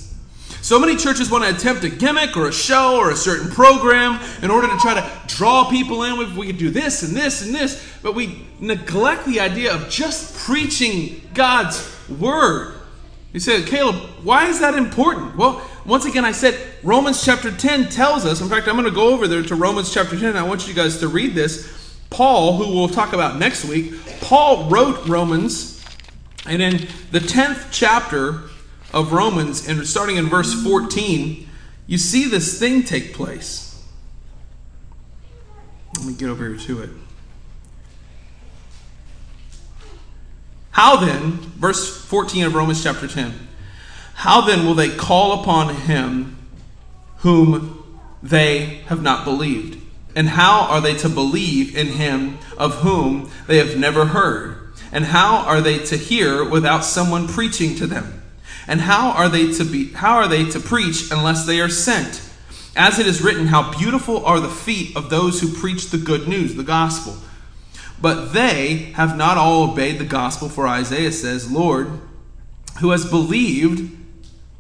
So 0.62 0.80
many 0.80 0.96
churches 0.96 1.32
want 1.32 1.44
to 1.44 1.50
attempt 1.50 1.84
a 1.84 1.90
gimmick 1.90 2.38
or 2.38 2.48
a 2.48 2.52
show 2.52 2.98
or 2.98 3.10
a 3.10 3.16
certain 3.16 3.50
program 3.50 4.24
in 4.44 4.52
order 4.52 4.68
to 4.68 4.78
try 4.78 4.94
to 4.94 5.12
draw 5.26 5.68
people 5.68 6.04
in. 6.04 6.22
If 6.22 6.38
we 6.38 6.46
could 6.46 6.60
do 6.60 6.70
this 6.70 7.02
and 7.02 7.18
this 7.18 7.44
and 7.44 7.56
this, 7.56 7.84
but 8.04 8.14
we 8.14 8.46
neglect 8.60 9.26
the 9.26 9.40
idea 9.40 9.74
of 9.74 9.90
just 9.90 10.38
preaching 10.46 11.28
God's 11.34 11.92
word. 12.08 12.81
You 13.34 13.40
said, 13.40 13.66
Caleb, 13.66 13.96
why 14.24 14.48
is 14.48 14.60
that 14.60 14.76
important? 14.76 15.38
Well, 15.38 15.66
once 15.86 16.06
again, 16.06 16.26
I 16.26 16.34
said 16.34 16.60
Romans 16.84 17.24
chapter 17.24 17.50
10 17.52 17.90
tells 17.90 18.26
us. 18.26 18.42
In 18.42 18.50
fact, 18.50 18.68
I'm 18.68 18.76
going 18.76 18.86
to 18.86 18.92
go 18.92 19.14
over 19.14 19.28
there 19.28 19.42
to 19.44 19.56
Romans 19.56 19.94
chapter 19.94 20.20
10. 20.20 20.36
I 20.36 20.44
want 20.44 20.68
you 20.68 20.74
guys 20.74 21.00
to 21.00 21.08
read 21.08 21.34
this. 21.34 21.98
Paul, 22.10 22.58
who 22.58 22.76
we'll 22.76 22.90
talk 22.90 23.14
about 23.14 23.40
next 23.40 23.64
week, 23.64 23.94
Paul 24.20 24.70
wrote 24.70 25.08
Romans, 25.08 25.84
and 26.46 26.62
in 26.62 26.88
the 27.12 27.20
10th 27.20 27.70
chapter 27.72 28.50
of 28.94 29.14
Romans, 29.14 29.68
and 29.68 29.88
starting 29.88 30.18
in 30.18 30.26
verse 30.26 30.54
14, 30.62 31.48
you 31.88 31.98
see 31.98 32.26
this 32.26 32.60
thing 32.60 32.84
take 32.84 33.14
place. 33.14 33.82
Let 35.98 36.06
me 36.06 36.14
get 36.14 36.28
over 36.28 36.50
here 36.50 36.58
to 36.58 36.82
it. 36.84 36.90
How 40.72 40.98
then, 40.98 41.34
verse 41.58 42.04
14 42.06 42.46
of 42.46 42.56
Romans 42.56 42.84
chapter 42.84 43.08
10, 43.08 43.34
how 44.16 44.42
then 44.42 44.66
will 44.66 44.76
they 44.76 44.90
call 44.90 45.42
upon 45.42 45.76
him 45.76 46.38
whom 47.18 48.00
they 48.24 48.82
have 48.88 49.02
not 49.02 49.26
believed? 49.26 49.82
And 50.16 50.30
how 50.30 50.62
are 50.62 50.82
they 50.82 50.96
to 50.98 51.10
believe 51.10 51.76
in 51.76 51.88
him 51.88 52.38
of 52.58 52.76
whom 52.76 53.32
they 53.48 53.58
have 53.58 53.78
never 53.78 54.08
heard? 54.08 54.74
And 54.92 55.06
how 55.06 55.38
are 55.38 55.62
they 55.62 55.80
to 55.86 55.98
hear 55.98 56.44
without 56.48 56.84
someone 56.84 57.28
preaching 57.28 57.76
to 57.76 57.88
them? 57.88 58.22
And 58.68 58.82
how 58.82 59.12
are 59.12 59.30
they 59.30 59.52
to 59.54 59.64
be 59.64 59.92
how 59.94 60.18
are 60.18 60.28
they 60.28 60.46
to 60.52 60.60
preach 60.60 61.12
unless 61.12 61.46
they 61.46 61.60
are 61.60 61.70
sent? 61.70 62.22
As 62.76 63.00
it 63.00 63.08
is 63.08 63.22
written, 63.22 63.48
how 63.48 63.78
beautiful 63.78 64.26
are 64.26 64.40
the 64.40 64.50
feet 64.50 64.96
of 64.96 65.10
those 65.10 65.42
who 65.42 65.52
preach 65.52 65.90
the 65.90 65.98
good 65.98 66.28
news, 66.28 66.56
the 66.56 66.64
gospel. 66.64 67.18
But 68.02 68.34
they 68.34 68.92
have 68.96 69.16
not 69.16 69.38
all 69.38 69.72
obeyed 69.72 70.00
the 70.00 70.06
gospel, 70.06 70.50
for 70.50 70.68
Isaiah 70.68 71.12
says, 71.12 71.52
Lord, 71.52 72.02
who 72.80 72.90
has 72.90 73.06
believed 73.06 73.98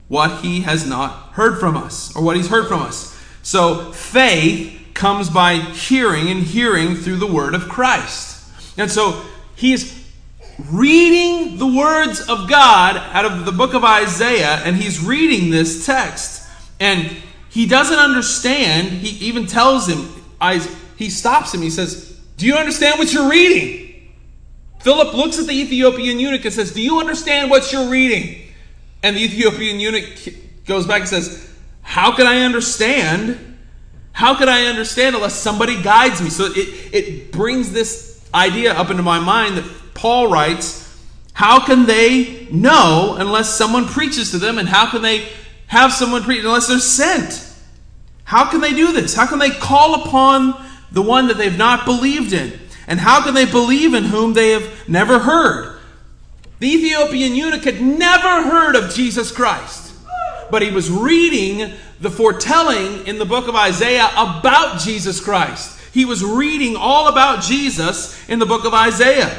what 0.08 0.42
he 0.42 0.62
has 0.62 0.86
not 0.86 1.34
heard 1.34 1.60
from 1.60 1.76
us, 1.76 2.16
or 2.16 2.22
what 2.22 2.36
he's 2.36 2.50
heard 2.50 2.68
from 2.68 2.82
us. 2.82 3.18
So 3.42 3.92
faith 3.94 4.80
comes 4.94 5.30
by 5.30 5.56
hearing, 5.56 6.30
and 6.30 6.44
hearing 6.44 6.96
through 6.96 7.16
the 7.16 7.32
word 7.32 7.56
of 7.56 7.68
Christ. 7.68 8.46
And 8.78 8.92
so 8.92 9.26
he's 9.56 10.00
reading 10.70 11.58
the 11.58 11.66
words 11.66 12.22
of 12.22 12.48
God 12.48 12.98
out 12.98 13.26
of 13.26 13.46
the 13.46 13.52
book 13.52 13.74
of 13.74 13.84
Isaiah, 13.84 14.62
and 14.64 14.76
he's 14.76 15.04
reading 15.04 15.50
this 15.50 15.86
text. 15.86 16.48
And 16.80 17.10
he 17.50 17.66
doesn't 17.66 17.98
understand. 17.98 18.90
He 18.90 19.26
even 19.26 19.48
tells 19.48 19.88
him, 19.88 20.08
he 20.98 21.10
stops 21.10 21.54
him. 21.54 21.62
He 21.62 21.72
says, 21.72 22.11
Do 22.42 22.48
you 22.48 22.56
understand 22.56 22.98
what 22.98 23.14
you're 23.14 23.30
reading? 23.30 24.14
Philip 24.80 25.14
looks 25.14 25.38
at 25.38 25.46
the 25.46 25.54
Ethiopian 25.54 26.20
eunuch 26.20 26.44
and 26.44 26.52
says, 26.52 26.72
Do 26.74 26.82
you 26.82 27.00
understand 27.00 27.52
what 27.52 27.72
you're 27.72 27.88
reading? 27.88 28.52
And 29.04 29.16
the 29.16 29.22
Ethiopian 29.22 29.80
eunuch 29.80 30.66
goes 30.66 30.88
back 30.88 31.02
and 31.02 31.08
says, 31.08 31.54
How 31.84 32.16
can 32.16 32.26
I 32.26 32.40
understand? 32.40 33.60
How 34.12 34.34
can 34.34 34.50
I 34.50 34.66
understand 34.66 35.16
unless 35.16 35.36
somebody 35.36 35.84
guides 35.84 36.20
me? 36.20 36.32
So 36.32 36.46
it, 36.46 36.92
it 36.92 37.32
brings 37.32 37.72
this 37.74 38.28
idea 38.34 38.74
up 38.74 38.90
into 38.90 39.04
my 39.04 39.20
mind 39.20 39.58
that 39.58 39.94
Paul 39.94 40.32
writes, 40.32 41.00
How 41.34 41.64
can 41.64 41.86
they 41.86 42.48
know 42.50 43.18
unless 43.20 43.54
someone 43.54 43.86
preaches 43.86 44.32
to 44.32 44.40
them? 44.40 44.58
And 44.58 44.68
how 44.68 44.90
can 44.90 45.04
they 45.04 45.30
have 45.68 45.94
someone 45.94 46.24
preach 46.24 46.44
unless 46.44 46.70
they're 46.70 46.80
sent? 46.80 47.48
How 48.24 48.50
can 48.50 48.62
they 48.62 48.74
do 48.74 48.94
this? 48.94 49.14
How 49.14 49.28
can 49.28 49.38
they 49.38 49.52
call 49.52 50.02
upon 50.04 50.71
the 50.92 51.02
one 51.02 51.28
that 51.28 51.38
they've 51.38 51.58
not 51.58 51.86
believed 51.86 52.34
in? 52.34 52.60
And 52.88 53.00
how 53.00 53.24
can 53.24 53.34
they 53.34 53.46
believe 53.46 53.94
in 53.94 54.04
whom 54.06 54.34
they 54.34 54.52
have 54.52 54.90
never 54.90 55.20
heard? 55.20 55.80
The 56.60 56.68
Ethiopian 56.68 57.36
eunuch 57.36 57.64
had 57.64 57.82
never 57.82 58.44
heard 58.44 58.76
of 58.76 58.94
Jesus 58.94 59.32
Christ, 59.32 59.94
but 60.52 60.62
he 60.62 60.72
was 60.72 60.92
reading 60.92 61.74
the 62.00 62.12
foretelling 62.12 63.08
in 63.08 63.18
the 63.18 63.26
book 63.26 63.48
of 63.48 63.56
Isaiah 63.56 64.10
about 64.16 64.80
Jesus 64.80 65.20
Christ. 65.20 65.80
He 65.94 66.06
was 66.06 66.24
reading 66.24 66.76
all 66.76 67.08
about 67.08 67.44
Jesus 67.44 68.18
in 68.30 68.40
the 68.40 68.46
book 68.46 68.66
of 68.66 68.74
Isaiah. 68.74 69.36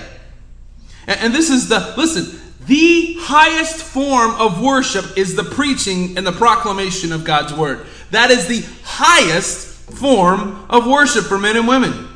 And, 1.06 1.34
this 1.34 1.50
is 1.50 1.68
the, 1.68 1.94
listen, 1.96 2.40
the 2.66 3.16
highest 3.18 3.76
form 3.76 4.32
of 4.32 4.62
worship 4.62 5.16
is 5.16 5.34
the 5.34 5.44
preaching 5.44 6.16
and 6.16 6.26
the 6.26 6.32
proclamation 6.32 7.12
of 7.12 7.24
God's 7.24 7.52
word. 7.52 7.86
That 8.10 8.30
is 8.30 8.46
the 8.46 8.64
highest 8.84 9.71
form 9.96 10.66
of 10.68 10.86
worship 10.86 11.24
for 11.24 11.38
men 11.38 11.56
and 11.56 11.68
women. 11.68 12.08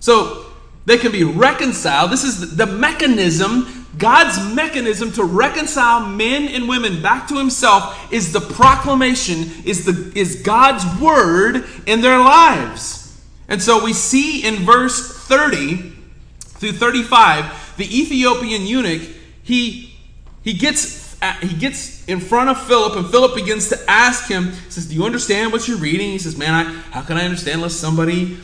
So 0.00 0.46
they 0.84 0.98
can 0.98 1.12
be 1.12 1.24
reconciled. 1.24 2.10
This 2.10 2.24
is 2.24 2.56
the 2.56 2.66
mechanism 2.66 3.82
God's 3.98 4.54
mechanism 4.54 5.12
to 5.12 5.24
reconcile 5.24 6.06
men 6.06 6.48
and 6.48 6.68
women 6.68 7.02
back 7.02 7.28
to 7.28 7.36
himself 7.36 8.10
is 8.12 8.32
the 8.32 8.40
proclamation, 8.40 9.50
is, 9.64 9.84
the, 9.84 10.12
is 10.18 10.42
God's 10.42 10.84
word 11.00 11.64
in 11.86 12.00
their 12.00 12.18
lives. 12.18 13.20
And 13.48 13.62
so 13.62 13.84
we 13.84 13.92
see 13.92 14.46
in 14.46 14.64
verse 14.64 15.26
30 15.26 15.92
through 16.40 16.72
35, 16.72 17.76
the 17.76 17.84
Ethiopian 17.84 18.62
eunuch, 18.62 19.02
he, 19.42 19.94
he, 20.42 20.54
gets, 20.54 21.01
he 21.40 21.54
gets 21.54 22.04
in 22.06 22.20
front 22.20 22.50
of 22.50 22.60
Philip, 22.66 22.96
and 22.96 23.08
Philip 23.08 23.34
begins 23.34 23.68
to 23.68 23.78
ask 23.88 24.28
him, 24.28 24.46
he 24.50 24.70
says, 24.70 24.88
Do 24.88 24.94
you 24.94 25.04
understand 25.04 25.52
what 25.52 25.68
you're 25.68 25.78
reading? 25.78 26.10
He 26.10 26.18
says, 26.18 26.36
Man, 26.36 26.52
I, 26.52 26.64
how 26.90 27.02
can 27.02 27.16
I 27.16 27.24
understand 27.24 27.56
unless 27.56 27.74
somebody 27.74 28.38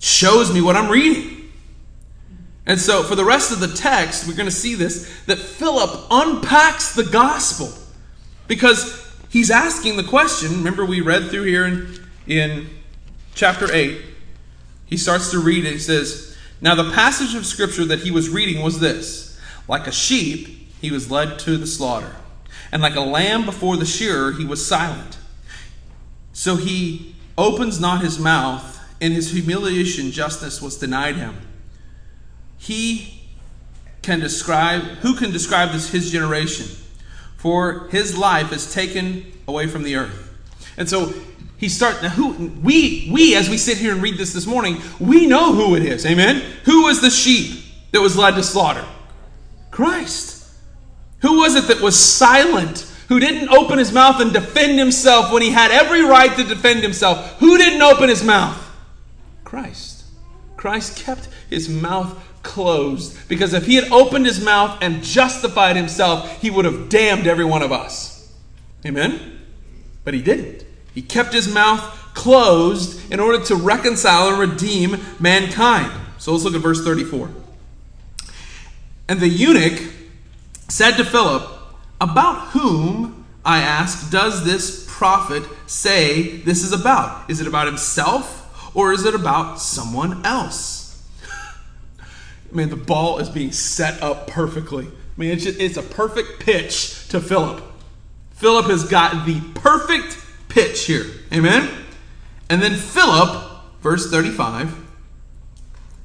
shows 0.00 0.52
me 0.52 0.60
what 0.60 0.76
I'm 0.76 0.90
reading? 0.90 1.52
And 2.66 2.80
so, 2.80 3.02
for 3.02 3.14
the 3.14 3.24
rest 3.24 3.52
of 3.52 3.60
the 3.60 3.68
text, 3.68 4.26
we're 4.26 4.34
going 4.34 4.48
to 4.48 4.54
see 4.54 4.74
this 4.74 5.12
that 5.26 5.38
Philip 5.38 6.06
unpacks 6.10 6.94
the 6.94 7.04
gospel 7.04 7.72
because 8.48 9.12
he's 9.28 9.50
asking 9.50 9.96
the 9.96 10.04
question. 10.04 10.50
Remember, 10.50 10.84
we 10.84 11.00
read 11.00 11.30
through 11.30 11.44
here 11.44 11.66
in, 11.66 11.98
in 12.26 12.68
chapter 13.34 13.72
8. 13.72 14.00
He 14.86 14.96
starts 14.96 15.30
to 15.32 15.40
read 15.40 15.64
it. 15.66 15.72
He 15.72 15.78
says, 15.78 16.36
Now, 16.60 16.74
the 16.74 16.90
passage 16.92 17.34
of 17.34 17.44
scripture 17.44 17.84
that 17.84 18.00
he 18.00 18.10
was 18.10 18.28
reading 18.28 18.62
was 18.62 18.80
this 18.80 19.38
Like 19.68 19.86
a 19.86 19.92
sheep, 19.92 20.72
he 20.80 20.90
was 20.90 21.10
led 21.10 21.38
to 21.40 21.56
the 21.56 21.66
slaughter, 21.66 22.14
and 22.74 22.82
like 22.82 22.96
a 22.96 23.00
lamb 23.00 23.46
before 23.46 23.78
the 23.78 23.86
shearer, 23.86 24.32
he 24.32 24.44
was 24.44 24.66
silent. 24.66 25.16
So 26.34 26.56
he 26.56 27.14
opens 27.38 27.80
not 27.80 28.02
his 28.02 28.18
mouth, 28.18 28.72
in 29.00 29.12
his 29.12 29.30
humiliation, 29.32 30.10
justice 30.10 30.60
was 30.60 30.76
denied 30.76 31.16
him 31.16 31.36
he 32.64 33.20
can 34.00 34.20
describe, 34.20 34.80
who 35.02 35.14
can 35.14 35.30
describe 35.30 35.72
this 35.72 35.90
his 35.90 36.10
generation? 36.10 36.66
For 37.36 37.88
his 37.88 38.16
life 38.16 38.52
is 38.52 38.72
taken 38.72 39.32
away 39.46 39.66
from 39.66 39.82
the 39.82 39.96
earth. 39.96 40.34
And 40.78 40.88
so 40.88 41.12
he 41.58 41.68
starts 41.68 42.02
now 42.02 42.08
who 42.08 42.48
we 42.62 43.10
we 43.12 43.36
as 43.36 43.50
we 43.50 43.58
sit 43.58 43.76
here 43.76 43.92
and 43.92 44.02
read 44.02 44.16
this 44.16 44.32
this 44.32 44.46
morning, 44.46 44.80
we 44.98 45.26
know 45.26 45.52
who 45.52 45.76
it 45.76 45.82
is. 45.82 46.06
Amen. 46.06 46.42
Who 46.64 46.84
was 46.84 47.02
the 47.02 47.10
sheep 47.10 47.62
that 47.92 48.00
was 48.00 48.16
led 48.16 48.34
to 48.36 48.42
slaughter? 48.42 48.86
Christ. 49.70 50.33
Who 51.34 51.40
was 51.40 51.56
it 51.56 51.66
that 51.66 51.80
was 51.80 51.98
silent? 51.98 52.86
Who 53.08 53.18
didn't 53.18 53.48
open 53.48 53.80
his 53.80 53.90
mouth 53.90 54.20
and 54.20 54.32
defend 54.32 54.78
himself 54.78 55.32
when 55.32 55.42
he 55.42 55.50
had 55.50 55.72
every 55.72 56.02
right 56.02 56.30
to 56.36 56.44
defend 56.44 56.80
himself? 56.84 57.40
Who 57.40 57.58
didn't 57.58 57.82
open 57.82 58.08
his 58.08 58.22
mouth? 58.22 58.56
Christ. 59.42 60.04
Christ 60.56 60.96
kept 60.96 61.28
his 61.50 61.68
mouth 61.68 62.16
closed. 62.44 63.18
Because 63.28 63.52
if 63.52 63.66
he 63.66 63.74
had 63.74 63.90
opened 63.90 64.26
his 64.26 64.44
mouth 64.44 64.78
and 64.80 65.02
justified 65.02 65.74
himself, 65.74 66.40
he 66.40 66.50
would 66.50 66.66
have 66.66 66.88
damned 66.88 67.26
every 67.26 67.44
one 67.44 67.62
of 67.62 67.72
us. 67.72 68.32
Amen? 68.86 69.42
But 70.04 70.14
he 70.14 70.22
didn't. 70.22 70.64
He 70.94 71.02
kept 71.02 71.32
his 71.32 71.52
mouth 71.52 71.82
closed 72.14 73.10
in 73.12 73.18
order 73.18 73.44
to 73.46 73.56
reconcile 73.56 74.28
and 74.28 74.38
redeem 74.38 74.98
mankind. 75.18 75.90
So 76.18 76.30
let's 76.30 76.44
look 76.44 76.54
at 76.54 76.60
verse 76.60 76.84
34. 76.84 77.28
And 79.08 79.18
the 79.18 79.28
eunuch 79.28 79.93
said 80.74 80.96
to 80.96 81.04
Philip, 81.04 81.48
About 82.00 82.48
whom, 82.48 83.24
I 83.44 83.60
ask, 83.60 84.10
does 84.10 84.44
this 84.44 84.84
prophet 84.88 85.44
say 85.68 86.38
this 86.38 86.64
is 86.64 86.72
about? 86.72 87.30
Is 87.30 87.40
it 87.40 87.46
about 87.46 87.68
himself 87.68 88.74
or 88.74 88.92
is 88.92 89.04
it 89.04 89.14
about 89.14 89.60
someone 89.60 90.26
else? 90.26 91.00
man, 92.50 92.70
the 92.70 92.76
ball 92.76 93.18
is 93.20 93.28
being 93.28 93.52
set 93.52 94.02
up 94.02 94.26
perfectly. 94.26 94.86
I 94.86 94.90
mean, 95.16 95.30
it's, 95.30 95.44
just, 95.44 95.60
it's 95.60 95.76
a 95.76 95.82
perfect 95.82 96.40
pitch 96.40 97.06
to 97.08 97.20
Philip. 97.20 97.62
Philip 98.32 98.66
has 98.66 98.84
got 98.88 99.26
the 99.26 99.40
perfect 99.54 100.18
pitch 100.48 100.86
here. 100.86 101.06
Amen? 101.32 101.70
And 102.50 102.60
then 102.60 102.74
Philip, 102.74 103.44
verse 103.80 104.10
35, 104.10 104.83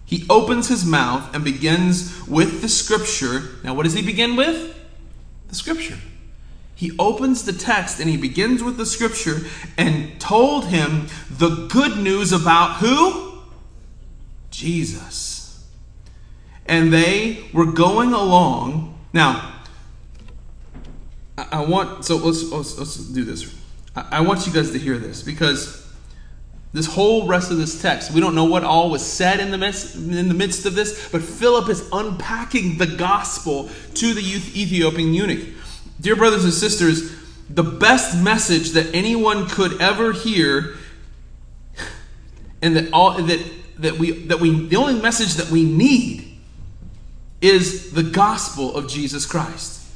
he 0.10 0.26
opens 0.28 0.68
his 0.70 0.84
mouth 0.84 1.36
and 1.36 1.44
begins 1.44 2.28
with 2.28 2.64
the 2.64 2.68
scripture. 2.68 3.44
Now, 3.64 3.76
what 3.76 3.84
does 3.84 3.94
he 3.94 4.02
begin 4.02 4.36
with? 4.36 4.76
The 5.50 5.56
scripture. 5.56 6.00
he 6.74 6.92
opens 6.98 7.44
the 7.44 7.54
text 7.54 8.00
and 8.00 8.10
he 8.10 8.18
begins 8.18 8.64
with 8.64 8.78
the 8.78 8.88
scripture 8.88 9.42
and 9.78 10.20
told 10.20 10.66
him 10.66 11.08
the 11.30 11.68
good 11.68 11.98
news 11.98 12.32
about 12.32 12.78
who? 12.78 13.38
Jesus. 14.50 15.64
And 16.66 16.92
they 16.92 17.44
were 17.54 17.72
going 17.72 18.12
along. 18.12 19.00
Now, 19.14 19.62
I 21.38 21.64
want, 21.64 22.04
so 22.04 22.16
let's, 22.16 22.52
let's, 22.52 22.80
let's 22.80 22.96
do 22.96 23.24
this. 23.24 23.56
I 23.96 24.22
want 24.22 24.48
you 24.48 24.54
guys 24.54 24.72
to 24.72 24.80
hear 24.80 24.98
this 24.98 25.22
because 25.22 25.79
this 26.72 26.86
whole 26.86 27.26
rest 27.26 27.52
of 27.52 27.58
this 27.58 27.82
text, 27.82 28.12
we 28.12 28.22
don't 28.22 28.36
know 28.36 28.46
what 28.46 28.64
all 28.64 28.92
was 28.92 29.04
said 29.06 29.40
in 29.40 29.50
the 29.50 29.58
midst, 29.58 29.96
in 29.96 30.28
the 30.28 30.34
midst 30.34 30.66
of 30.66 30.76
this, 30.76 31.10
but 31.12 31.22
Philip 31.22 31.68
is 31.70 31.88
unpacking 31.92 32.78
the 32.78 32.86
gospel 32.86 33.70
to 33.96 34.14
the 34.14 34.22
youth 34.22 34.56
Ethiopian 34.56 35.14
eunuch. 35.14 35.48
Dear 36.00 36.16
brothers 36.16 36.44
and 36.44 36.54
sisters, 36.54 37.16
the 37.50 37.64
best 37.64 38.22
message 38.22 38.72
that 38.72 38.94
anyone 38.94 39.48
could 39.48 39.82
ever 39.82 40.12
hear, 40.12 40.76
and 42.62 42.76
that 42.76 42.94
all 42.94 43.14
that 43.14 43.52
that 43.80 43.98
we 43.98 44.12
that 44.28 44.40
we 44.40 44.68
the 44.68 44.76
only 44.76 45.02
message 45.02 45.36
that 45.36 45.50
we 45.50 45.64
need 45.64 46.38
is 47.42 47.92
the 47.92 48.04
gospel 48.04 48.76
of 48.76 48.88
Jesus 48.88 49.26
Christ. 49.26 49.88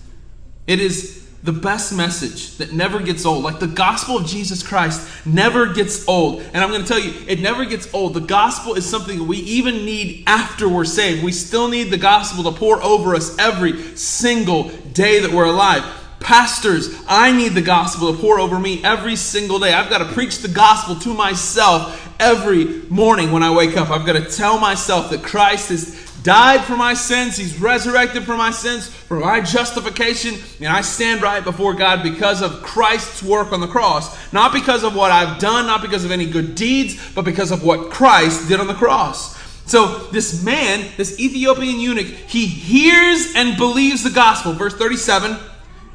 It 0.65 0.79
is 0.79 1.22
the 1.43 1.51
best 1.51 1.93
message 1.93 2.55
that 2.57 2.71
never 2.71 2.99
gets 2.99 3.25
old. 3.25 3.43
Like 3.43 3.59
the 3.59 3.67
gospel 3.67 4.17
of 4.17 4.25
Jesus 4.25 4.63
Christ 4.63 5.25
never 5.25 5.73
gets 5.73 6.07
old. 6.07 6.41
And 6.53 6.63
I'm 6.63 6.69
going 6.69 6.81
to 6.81 6.87
tell 6.87 6.99
you, 6.99 7.13
it 7.27 7.41
never 7.41 7.65
gets 7.65 7.93
old. 7.93 8.13
The 8.13 8.21
gospel 8.21 8.75
is 8.75 8.89
something 8.89 9.27
we 9.27 9.37
even 9.39 9.83
need 9.83 10.23
after 10.25 10.69
we're 10.69 10.85
saved. 10.85 11.21
We 11.21 11.33
still 11.33 11.67
need 11.67 11.89
the 11.91 11.97
gospel 11.97 12.49
to 12.49 12.57
pour 12.57 12.81
over 12.81 13.13
us 13.13 13.37
every 13.37 13.97
single 13.97 14.69
day 14.93 15.19
that 15.19 15.31
we're 15.31 15.45
alive. 15.45 15.83
Pastors, 16.21 16.87
I 17.09 17.33
need 17.33 17.49
the 17.49 17.61
gospel 17.61 18.13
to 18.13 18.21
pour 18.21 18.39
over 18.39 18.57
me 18.57 18.81
every 18.81 19.17
single 19.17 19.59
day. 19.59 19.73
I've 19.73 19.89
got 19.89 19.97
to 19.97 20.13
preach 20.13 20.37
the 20.37 20.47
gospel 20.47 20.95
to 20.95 21.13
myself 21.13 21.99
every 22.21 22.83
morning 22.83 23.33
when 23.33 23.43
I 23.43 23.53
wake 23.53 23.75
up. 23.75 23.89
I've 23.89 24.05
got 24.05 24.13
to 24.13 24.31
tell 24.31 24.57
myself 24.57 25.09
that 25.09 25.23
Christ 25.23 25.71
is 25.71 26.12
died 26.23 26.63
for 26.63 26.75
my 26.75 26.93
sins. 26.93 27.37
He's 27.37 27.59
resurrected 27.59 28.23
for 28.23 28.35
my 28.35 28.51
sins, 28.51 28.87
for 28.87 29.19
my 29.19 29.41
justification. 29.41 30.35
And 30.59 30.69
I 30.69 30.81
stand 30.81 31.21
right 31.21 31.43
before 31.43 31.73
God 31.73 32.01
because 32.01 32.41
of 32.41 32.63
Christ's 32.63 33.21
work 33.21 33.51
on 33.51 33.59
the 33.59 33.67
cross. 33.67 34.33
Not 34.33 34.53
because 34.53 34.83
of 34.83 34.95
what 34.95 35.11
I've 35.11 35.39
done, 35.39 35.67
not 35.67 35.81
because 35.81 36.05
of 36.05 36.11
any 36.11 36.25
good 36.25 36.55
deeds, 36.55 37.13
but 37.13 37.25
because 37.25 37.51
of 37.51 37.63
what 37.63 37.91
Christ 37.91 38.47
did 38.47 38.59
on 38.59 38.67
the 38.67 38.73
cross. 38.73 39.37
So 39.65 40.07
this 40.11 40.43
man, 40.43 40.89
this 40.97 41.19
Ethiopian 41.19 41.79
eunuch, 41.79 42.07
he 42.07 42.45
hears 42.45 43.33
and 43.35 43.57
believes 43.57 44.03
the 44.03 44.09
gospel. 44.09 44.53
Verse 44.53 44.73
37. 44.73 45.37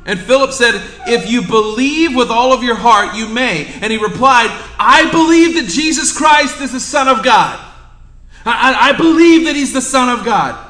And 0.07 0.19
Philip 0.19 0.53
said, 0.53 0.81
If 1.07 1.31
you 1.31 1.43
believe 1.43 2.17
with 2.17 2.31
all 2.31 2.53
of 2.53 2.63
your 2.63 2.77
heart, 2.77 3.15
you 3.15 3.29
may. 3.29 3.67
And 3.83 3.93
he 3.93 3.99
replied, 3.99 4.49
I 4.79 5.11
believe 5.11 5.55
that 5.55 5.69
Jesus 5.69 6.17
Christ 6.17 6.61
is 6.63 6.73
the 6.73 6.81
Son 6.81 7.09
of 7.09 7.23
God. 7.23 7.63
I, 8.45 8.91
I 8.91 8.93
believe 8.93 9.47
that 9.47 9.57
he's 9.57 9.73
the 9.73 9.81
Son 9.81 10.19
of 10.19 10.25
God. 10.25 10.65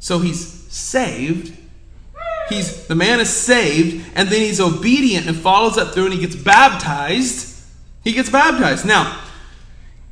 So 0.00 0.18
he's 0.18 0.46
saved. 0.72 1.56
He's 2.48 2.86
the 2.86 2.94
man 2.94 3.18
is 3.18 3.28
saved, 3.28 4.06
and 4.14 4.28
then 4.28 4.40
he's 4.40 4.60
obedient 4.60 5.26
and 5.26 5.36
follows 5.36 5.76
that 5.76 5.92
through, 5.92 6.04
and 6.04 6.14
he 6.14 6.20
gets 6.20 6.36
baptized. 6.36 7.60
He 8.04 8.12
gets 8.12 8.30
baptized. 8.30 8.86
Now, 8.86 9.20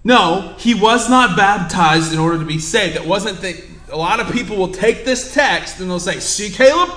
no, 0.03 0.55
he 0.59 0.75
was 0.75 1.09
not 1.09 1.37
baptized 1.37 2.13
in 2.13 2.19
order 2.19 2.39
to 2.39 2.45
be 2.45 2.59
saved. 2.59 2.97
It 2.97 3.07
wasn't 3.07 3.41
that 3.41 3.63
a 3.91 3.97
lot 3.97 4.21
of 4.21 4.33
people 4.33 4.57
will 4.57 4.73
take 4.73 5.05
this 5.05 5.33
text 5.33 5.81
and 5.81 5.89
they'll 5.89 6.01
say, 6.01 6.19
See, 6.19 6.51
Caleb, 6.51 6.91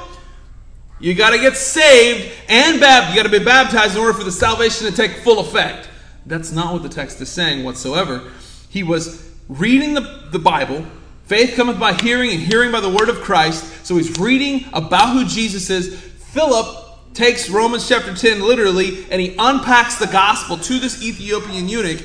you 1.00 1.14
got 1.14 1.30
to 1.30 1.38
get 1.38 1.56
saved 1.56 2.32
and 2.50 2.80
baptized. 2.80 3.16
You 3.16 3.24
got 3.24 3.32
to 3.32 3.40
be 3.40 3.46
baptized 3.46 3.96
in 3.96 4.02
order 4.02 4.14
for 4.14 4.24
the 4.24 4.32
salvation 4.32 4.88
to 4.88 4.92
take 4.92 5.18
full 5.20 5.40
effect. 5.40 5.88
That's 6.26 6.52
not 6.52 6.74
what 6.74 6.84
the 6.84 6.90
text 6.90 7.22
is 7.22 7.30
saying 7.30 7.64
whatsoever. 7.64 8.32
He 8.70 8.84
was 8.84 9.27
reading 9.50 9.94
the, 9.94 10.02
the 10.32 10.40
Bible. 10.40 10.86
Faith 11.26 11.56
cometh 11.56 11.80
by 11.80 11.94
hearing, 11.94 12.32
and 12.32 12.40
hearing 12.40 12.72
by 12.72 12.80
the 12.80 12.90
word 12.90 13.10
of 13.10 13.18
Christ. 13.18 13.86
So 13.86 13.98
he's 13.98 14.18
reading 14.18 14.66
about 14.74 15.14
who 15.14 15.26
Jesus 15.26 15.70
is. 15.70 16.00
Philip 16.00 17.14
takes 17.14 17.50
Romans 17.50 17.88
chapter 17.88 18.14
10 18.14 18.42
literally, 18.42 19.06
and 19.12 19.20
he 19.20 19.36
unpacks 19.38 19.96
the 19.96 20.08
gospel 20.08 20.58
to 20.58 20.80
this 20.80 21.04
Ethiopian 21.04 21.68
eunuch 21.68 22.04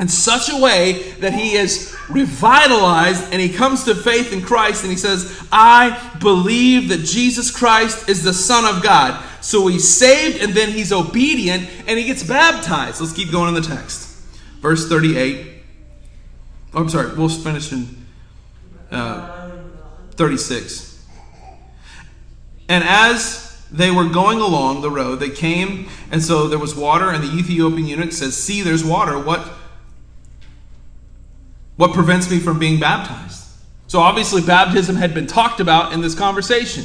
in 0.00 0.08
such 0.08 0.50
a 0.50 0.60
way 0.60 1.12
that 1.20 1.32
he 1.32 1.54
is 1.54 1.94
revitalized 2.08 3.32
and 3.32 3.40
he 3.40 3.48
comes 3.48 3.84
to 3.84 3.94
faith 3.94 4.32
in 4.32 4.42
Christ 4.42 4.82
and 4.82 4.90
he 4.90 4.98
says, 4.98 5.46
I 5.52 6.16
believe 6.20 6.88
that 6.88 7.04
Jesus 7.04 7.50
Christ 7.50 8.08
is 8.08 8.24
the 8.24 8.32
Son 8.32 8.64
of 8.64 8.82
God. 8.82 9.22
So 9.40 9.68
he's 9.68 9.88
saved 9.88 10.42
and 10.42 10.54
then 10.54 10.70
he's 10.70 10.92
obedient 10.92 11.68
and 11.86 11.98
he 11.98 12.04
gets 12.04 12.22
baptized. 12.22 13.00
Let's 13.00 13.12
keep 13.12 13.30
going 13.30 13.48
in 13.48 13.54
the 13.54 13.68
text. 13.68 14.08
Verse 14.60 14.88
38. 14.88 15.51
Oh, 16.74 16.80
I'm 16.80 16.88
sorry, 16.88 17.14
we'll 17.14 17.28
finish 17.28 17.70
in 17.72 18.06
uh, 18.90 19.50
36. 20.12 21.06
And 22.68 22.82
as 22.84 23.62
they 23.70 23.90
were 23.90 24.08
going 24.08 24.40
along 24.40 24.80
the 24.80 24.90
road, 24.90 25.16
they 25.16 25.28
came, 25.28 25.88
and 26.10 26.22
so 26.22 26.48
there 26.48 26.58
was 26.58 26.74
water, 26.74 27.10
and 27.10 27.22
the 27.22 27.36
Ethiopian 27.36 27.86
eunuch 27.86 28.12
says, 28.12 28.36
See, 28.36 28.62
there's 28.62 28.84
water. 28.84 29.18
What, 29.18 29.46
what 31.76 31.92
prevents 31.92 32.30
me 32.30 32.38
from 32.38 32.58
being 32.58 32.80
baptized? 32.80 33.44
So 33.86 34.00
obviously, 34.00 34.40
baptism 34.40 34.96
had 34.96 35.12
been 35.12 35.26
talked 35.26 35.60
about 35.60 35.92
in 35.92 36.00
this 36.00 36.14
conversation. 36.14 36.84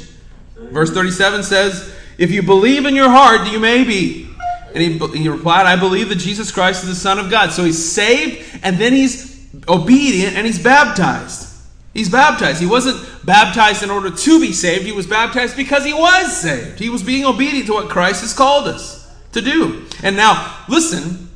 Verse 0.58 0.92
37 0.92 1.44
says, 1.44 1.96
If 2.18 2.32
you 2.32 2.44
believe 2.44 2.86
in 2.86 2.96
your 2.96 3.10
heart, 3.10 3.50
you 3.50 3.60
may 3.60 3.86
be. 3.86 4.28
And 4.74 4.84
he, 4.84 4.98
he 5.18 5.30
replied, 5.30 5.66
I 5.66 5.78
believe 5.78 6.10
that 6.10 6.18
Jesus 6.18 6.52
Christ 6.52 6.84
is 6.84 6.90
the 6.90 6.96
Son 6.96 7.20
of 7.20 7.32
God. 7.32 7.52
So 7.52 7.64
he's 7.64 7.92
saved, 7.92 8.60
and 8.64 8.78
then 8.78 8.92
he's 8.92 9.37
obedient 9.68 10.36
and 10.36 10.46
he's 10.46 10.62
baptized. 10.62 11.48
He's 11.94 12.10
baptized. 12.10 12.60
He 12.60 12.68
wasn't 12.68 13.26
baptized 13.26 13.82
in 13.82 13.90
order 13.90 14.12
to 14.12 14.40
be 14.40 14.54
saved. 14.54 14.86
He 14.86 14.92
was 14.92 15.08
baptized 15.08 15.58
because 15.58 15.84
he 15.84 15.94
was 15.94 16.36
saved. 16.38 16.80
He 16.80 16.90
was 16.90 17.02
being 17.02 17.26
obedient 17.26 17.68
to 17.68 17.74
what 17.74 17.90
Christ 17.90 18.22
has 18.22 18.34
called 18.34 18.68
us 18.68 19.12
to 19.32 19.42
do. 19.42 19.86
And 20.04 20.16
now, 20.16 20.64
listen, 20.70 21.30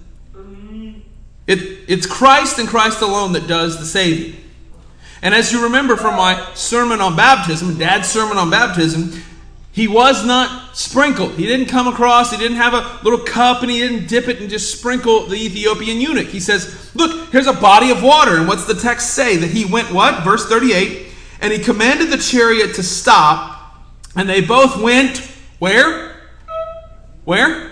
it, 1.48 1.60
it's 1.90 2.06
Christ 2.06 2.60
and 2.60 2.68
Christ 2.68 3.02
alone 3.02 3.34
that 3.34 3.48
does 3.48 3.80
the 3.80 3.86
saving. 3.86 4.40
And 5.22 5.34
as 5.34 5.52
you 5.52 5.64
remember 5.64 5.96
from 5.96 6.16
my 6.16 6.52
sermon 6.54 7.02
on 7.02 7.16
baptism, 7.16 7.78
Dad's 7.78 8.10
sermon 8.10 8.38
on 8.38 8.50
baptism, 8.50 9.22
he 9.74 9.88
was 9.88 10.26
not 10.26 10.76
sprinkled. 10.76 11.34
He 11.36 11.46
didn't 11.46 11.68
come 11.68 11.88
across, 11.88 12.32
he 12.32 12.38
didn't 12.38 12.58
have 12.58 12.74
a 12.74 13.00
little 13.04 13.20
cup 13.20 13.62
and 13.62 13.72
he 13.72 13.80
didn't 13.80 14.08
dip 14.08 14.28
it 14.28 14.42
and 14.42 14.50
just 14.50 14.78
sprinkle 14.78 15.28
the 15.28 15.36
Ethiopian 15.36 16.02
eunuch. 16.02 16.28
He 16.28 16.42
says, 16.42 16.92
Look, 16.94 17.32
here's 17.32 17.48
a 17.48 17.54
body 17.54 17.90
of 17.90 18.04
water. 18.04 18.38
And 18.38 18.48
what's 18.48 18.66
the 18.66 18.74
text 18.74 19.14
say? 19.14 19.38
That 19.38 19.50
he 19.50 19.64
went 19.66 19.92
what? 19.92 20.24
Verse 20.24 20.46
38. 20.48 21.08
And 21.40 21.54
he 21.54 21.60
commanded 21.60 22.10
the 22.10 22.18
chariot 22.18 22.76
to 22.76 22.84
stop, 22.84 23.76
and 24.16 24.30
they 24.30 24.42
both 24.42 24.80
went 24.80 25.18
where? 25.60 26.16
Where? 27.24 27.72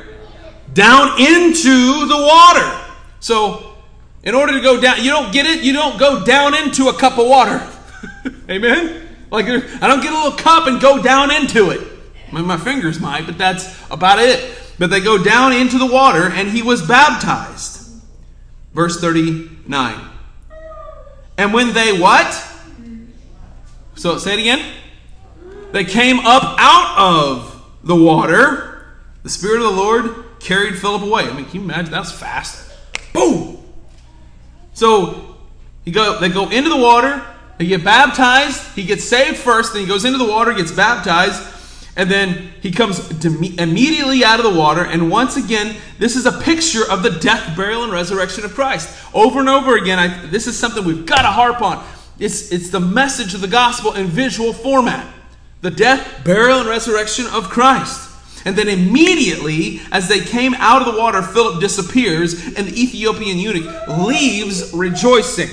Down 0.73 1.19
into 1.19 2.05
the 2.07 2.17
water. 2.17 2.81
So, 3.19 3.75
in 4.23 4.35
order 4.35 4.53
to 4.53 4.61
go 4.61 4.79
down, 4.79 5.03
you 5.03 5.11
don't 5.11 5.33
get 5.33 5.45
it, 5.45 5.63
you 5.63 5.73
don't 5.73 5.99
go 5.99 6.23
down 6.23 6.55
into 6.55 6.87
a 6.87 6.93
cup 6.93 7.17
of 7.17 7.27
water. 7.27 7.67
Amen? 8.49 9.07
Like, 9.31 9.45
I 9.47 9.87
don't 9.87 10.01
get 10.01 10.13
a 10.13 10.15
little 10.15 10.31
cup 10.31 10.67
and 10.67 10.81
go 10.81 11.01
down 11.01 11.31
into 11.31 11.69
it. 11.71 11.88
I 12.31 12.35
mean, 12.35 12.45
my 12.45 12.57
fingers 12.57 12.99
might, 12.99 13.25
but 13.25 13.37
that's 13.37 13.75
about 13.91 14.19
it. 14.19 14.57
But 14.77 14.89
they 14.89 14.99
go 14.99 15.21
down 15.21 15.53
into 15.53 15.77
the 15.77 15.85
water, 15.85 16.29
and 16.29 16.49
he 16.49 16.61
was 16.61 16.85
baptized. 16.85 17.89
Verse 18.73 18.99
39. 18.99 19.99
And 21.37 21.53
when 21.53 21.73
they 21.73 21.99
what? 21.99 22.31
So 23.95 24.17
say 24.17 24.33
it 24.33 24.39
again. 24.39 24.73
They 25.71 25.83
came 25.83 26.19
up 26.19 26.55
out 26.59 26.97
of 26.97 27.65
the 27.83 27.95
water. 27.95 28.85
The 29.23 29.29
Spirit 29.29 29.61
of 29.61 29.75
the 29.75 29.81
Lord 29.81 30.25
carried 30.39 30.77
Philip 30.77 31.01
away. 31.01 31.23
I 31.23 31.33
mean, 31.33 31.45
can 31.45 31.55
you 31.55 31.61
imagine? 31.61 31.91
That's 31.91 32.11
fast. 32.11 32.71
Boom! 33.13 33.57
So 34.73 35.37
he 35.83 35.91
go, 35.91 36.19
they 36.19 36.29
go 36.29 36.49
into 36.49 36.69
the 36.69 36.77
water. 36.77 37.21
They 37.57 37.65
get 37.65 37.83
baptized. 37.83 38.73
He 38.75 38.83
gets 38.85 39.03
saved 39.03 39.37
first, 39.37 39.73
then 39.73 39.81
he 39.81 39.87
goes 39.87 40.05
into 40.05 40.17
the 40.17 40.25
water, 40.25 40.53
gets 40.53 40.71
baptized, 40.71 41.43
and 41.99 42.09
then 42.09 42.53
he 42.61 42.71
comes 42.71 43.11
immediately 43.25 44.23
out 44.23 44.39
of 44.39 44.45
the 44.45 44.57
water. 44.57 44.85
And 44.85 45.11
once 45.11 45.35
again, 45.35 45.75
this 45.97 46.15
is 46.15 46.25
a 46.25 46.31
picture 46.31 46.89
of 46.89 47.03
the 47.03 47.09
death, 47.09 47.57
burial, 47.57 47.83
and 47.83 47.91
resurrection 47.91 48.45
of 48.45 48.53
Christ. 48.53 48.97
Over 49.13 49.41
and 49.41 49.49
over 49.49 49.75
again, 49.75 49.99
I, 49.99 50.25
this 50.27 50.47
is 50.47 50.57
something 50.57 50.85
we've 50.85 51.05
got 51.05 51.23
to 51.23 51.27
harp 51.27 51.61
on. 51.61 51.85
It's, 52.17 52.53
it's 52.53 52.69
the 52.69 52.79
message 52.79 53.33
of 53.33 53.41
the 53.41 53.49
gospel 53.49 53.95
in 53.95 54.07
visual 54.07 54.53
format 54.53 55.13
the 55.59 55.71
death, 55.71 56.23
burial, 56.23 56.61
and 56.61 56.69
resurrection 56.69 57.25
of 57.33 57.49
Christ. 57.49 58.09
And 58.45 58.55
then 58.55 58.69
immediately, 58.69 59.81
as 59.91 60.07
they 60.07 60.21
came 60.21 60.53
out 60.53 60.81
of 60.81 60.93
the 60.93 60.97
water, 60.97 61.21
Philip 61.21 61.59
disappears, 61.59 62.33
and 62.55 62.65
the 62.65 62.81
Ethiopian 62.81 63.37
eunuch 63.37 63.89
leaves 63.89 64.73
rejoicing. 64.73 65.49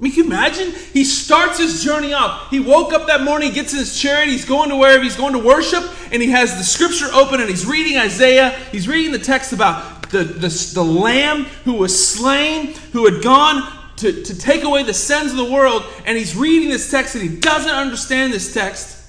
I 0.00 0.02
mean, 0.02 0.12
can 0.12 0.24
you 0.24 0.30
imagine? 0.30 0.72
He 0.94 1.04
starts 1.04 1.58
his 1.58 1.84
journey 1.84 2.14
off. 2.14 2.48
He 2.48 2.58
woke 2.58 2.94
up 2.94 3.06
that 3.08 3.20
morning, 3.20 3.52
gets 3.52 3.74
in 3.74 3.80
his 3.80 4.00
chariot, 4.00 4.30
he's 4.30 4.46
going 4.46 4.70
to 4.70 4.76
wherever 4.76 5.02
he's 5.02 5.16
going 5.16 5.34
to 5.34 5.38
worship, 5.38 5.84
and 6.10 6.22
he 6.22 6.30
has 6.30 6.56
the 6.56 6.64
scripture 6.64 7.12
open 7.12 7.38
and 7.38 7.50
he's 7.50 7.66
reading 7.66 7.98
Isaiah. 7.98 8.50
He's 8.72 8.88
reading 8.88 9.12
the 9.12 9.18
text 9.18 9.52
about 9.52 10.08
the, 10.10 10.24
the, 10.24 10.48
the 10.74 10.82
lamb 10.82 11.44
who 11.64 11.74
was 11.74 12.08
slain, 12.08 12.72
who 12.92 13.04
had 13.04 13.22
gone 13.22 13.70
to, 13.96 14.22
to 14.22 14.38
take 14.38 14.64
away 14.64 14.84
the 14.84 14.94
sins 14.94 15.32
of 15.32 15.36
the 15.36 15.44
world, 15.44 15.84
and 16.06 16.16
he's 16.16 16.34
reading 16.34 16.70
this 16.70 16.90
text 16.90 17.14
and 17.14 17.22
he 17.22 17.36
doesn't 17.36 17.70
understand 17.70 18.32
this 18.32 18.54
text. 18.54 18.99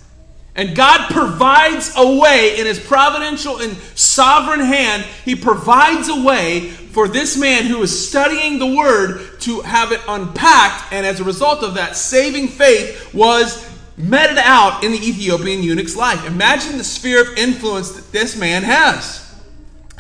And 0.56 0.76
God 0.76 1.10
provides 1.12 1.94
a 1.96 2.20
way 2.20 2.60
in 2.60 2.66
his 2.66 2.80
providential 2.80 3.62
and 3.62 3.74
sovereign 3.96 4.60
hand, 4.60 5.04
he 5.24 5.36
provides 5.36 6.10
a 6.10 6.24
way 6.24 6.70
for 6.70 7.08
this 7.08 7.38
man 7.38 7.66
who 7.66 7.82
is 7.82 8.10
studying 8.10 8.60
the 8.60 8.76
word 8.76 9.40
to 9.42 9.62
have 9.62 9.94
it 9.94 10.02
unpacked. 10.10 10.92
And 10.92 11.06
as 11.06 11.22
a 11.22 11.24
result 11.24 11.64
of 11.64 11.76
that, 11.76 11.96
saving 11.96 12.50
faith 12.50 13.14
was 13.14 13.66
meted 13.98 14.38
out 14.40 14.84
in 14.84 14.92
the 14.92 14.98
Ethiopian 14.98 15.64
eunuch's 15.64 15.96
life. 15.96 16.26
Imagine 16.26 16.78
the 16.78 16.84
sphere 16.84 17.22
of 17.22 17.38
influence 17.38 17.92
that 17.92 18.12
this 18.12 18.36
man 18.36 18.64
has. 18.64 19.22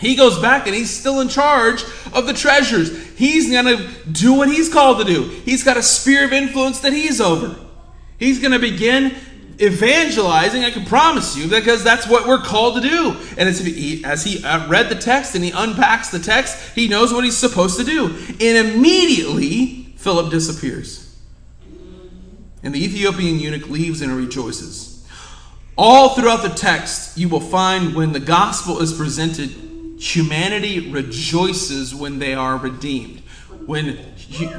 He 0.01 0.15
goes 0.15 0.39
back 0.39 0.65
and 0.65 0.75
he's 0.75 0.89
still 0.89 1.21
in 1.21 1.29
charge 1.29 1.83
of 2.11 2.25
the 2.25 2.33
treasures. 2.33 3.07
He's 3.11 3.51
going 3.51 3.65
to 3.65 3.87
do 4.11 4.33
what 4.33 4.49
he's 4.49 4.67
called 4.67 4.97
to 4.97 5.05
do. 5.05 5.23
He's 5.23 5.63
got 5.63 5.77
a 5.77 5.83
sphere 5.83 6.25
of 6.25 6.33
influence 6.33 6.79
that 6.79 6.91
he's 6.91 7.21
over. 7.21 7.55
He's 8.17 8.39
going 8.39 8.51
to 8.51 8.59
begin 8.59 9.15
evangelizing, 9.61 10.63
I 10.63 10.71
can 10.71 10.85
promise 10.85 11.37
you, 11.37 11.47
because 11.47 11.83
that's 11.83 12.07
what 12.07 12.27
we're 12.27 12.41
called 12.41 12.81
to 12.81 12.81
do. 12.81 13.17
And 13.37 13.47
as 13.47 13.59
he, 13.59 14.03
as 14.03 14.23
he 14.23 14.43
uh, 14.43 14.67
read 14.67 14.89
the 14.89 14.95
text 14.95 15.35
and 15.35 15.43
he 15.43 15.51
unpacks 15.51 16.09
the 16.09 16.19
text, 16.19 16.75
he 16.75 16.87
knows 16.87 17.13
what 17.13 17.23
he's 17.23 17.37
supposed 17.37 17.77
to 17.79 17.85
do. 17.85 18.07
And 18.07 18.67
immediately, 18.75 19.93
Philip 19.97 20.31
disappears. 20.31 21.19
And 22.63 22.73
the 22.75 22.83
Ethiopian 22.83 23.39
eunuch 23.39 23.69
leaves 23.69 24.01
and 24.01 24.11
rejoices. 24.15 25.07
All 25.77 26.09
throughout 26.09 26.43
the 26.43 26.49
text, 26.49 27.17
you 27.17 27.29
will 27.29 27.39
find 27.39 27.95
when 27.95 28.11
the 28.11 28.19
gospel 28.19 28.81
is 28.81 28.93
presented, 28.93 29.49
humanity 29.99 30.91
rejoices 30.91 31.95
when 31.95 32.19
they 32.19 32.33
are 32.33 32.57
redeemed. 32.57 33.19
When, 33.65 33.97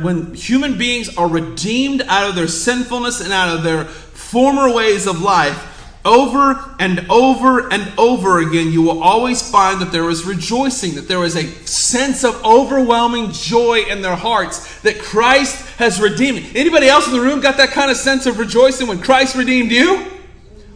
when 0.00 0.34
human 0.34 0.76
beings 0.76 1.16
are 1.16 1.28
redeemed 1.28 2.02
out 2.02 2.28
of 2.28 2.34
their 2.34 2.48
sinfulness 2.48 3.20
and 3.20 3.32
out 3.32 3.56
of 3.56 3.62
their 3.62 3.84
former 3.84 4.72
ways 4.72 5.06
of 5.06 5.22
life, 5.22 5.68
over 6.04 6.74
and 6.80 7.06
over 7.08 7.72
and 7.72 7.92
over 7.96 8.40
again, 8.40 8.72
you 8.72 8.82
will 8.82 9.02
always 9.02 9.48
find 9.48 9.80
that 9.80 9.92
there 9.92 10.08
is 10.10 10.24
rejoicing, 10.24 10.96
that 10.96 11.06
there 11.06 11.24
is 11.24 11.36
a 11.36 11.46
sense 11.64 12.24
of 12.24 12.44
overwhelming 12.44 13.30
joy 13.30 13.84
in 13.88 14.02
their 14.02 14.16
hearts 14.16 14.80
that 14.80 14.98
Christ 14.98 15.64
has 15.78 16.00
redeemed. 16.00 16.56
Anybody 16.56 16.88
else 16.88 17.06
in 17.06 17.12
the 17.12 17.20
room 17.20 17.40
got 17.40 17.56
that 17.58 17.70
kind 17.70 17.90
of 17.90 17.96
sense 17.96 18.26
of 18.26 18.38
rejoicing 18.38 18.88
when 18.88 19.00
Christ 19.00 19.36
redeemed 19.36 19.70
you? 19.70 20.06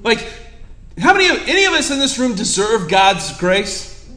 Like, 0.03 0.25
how 0.99 1.13
many 1.13 1.29
of 1.29 1.49
any 1.49 1.65
of 1.65 1.73
us 1.73 1.91
in 1.91 1.99
this 1.99 2.19
room 2.19 2.35
deserve 2.35 2.89
God's 2.89 3.37
grace? 3.37 4.09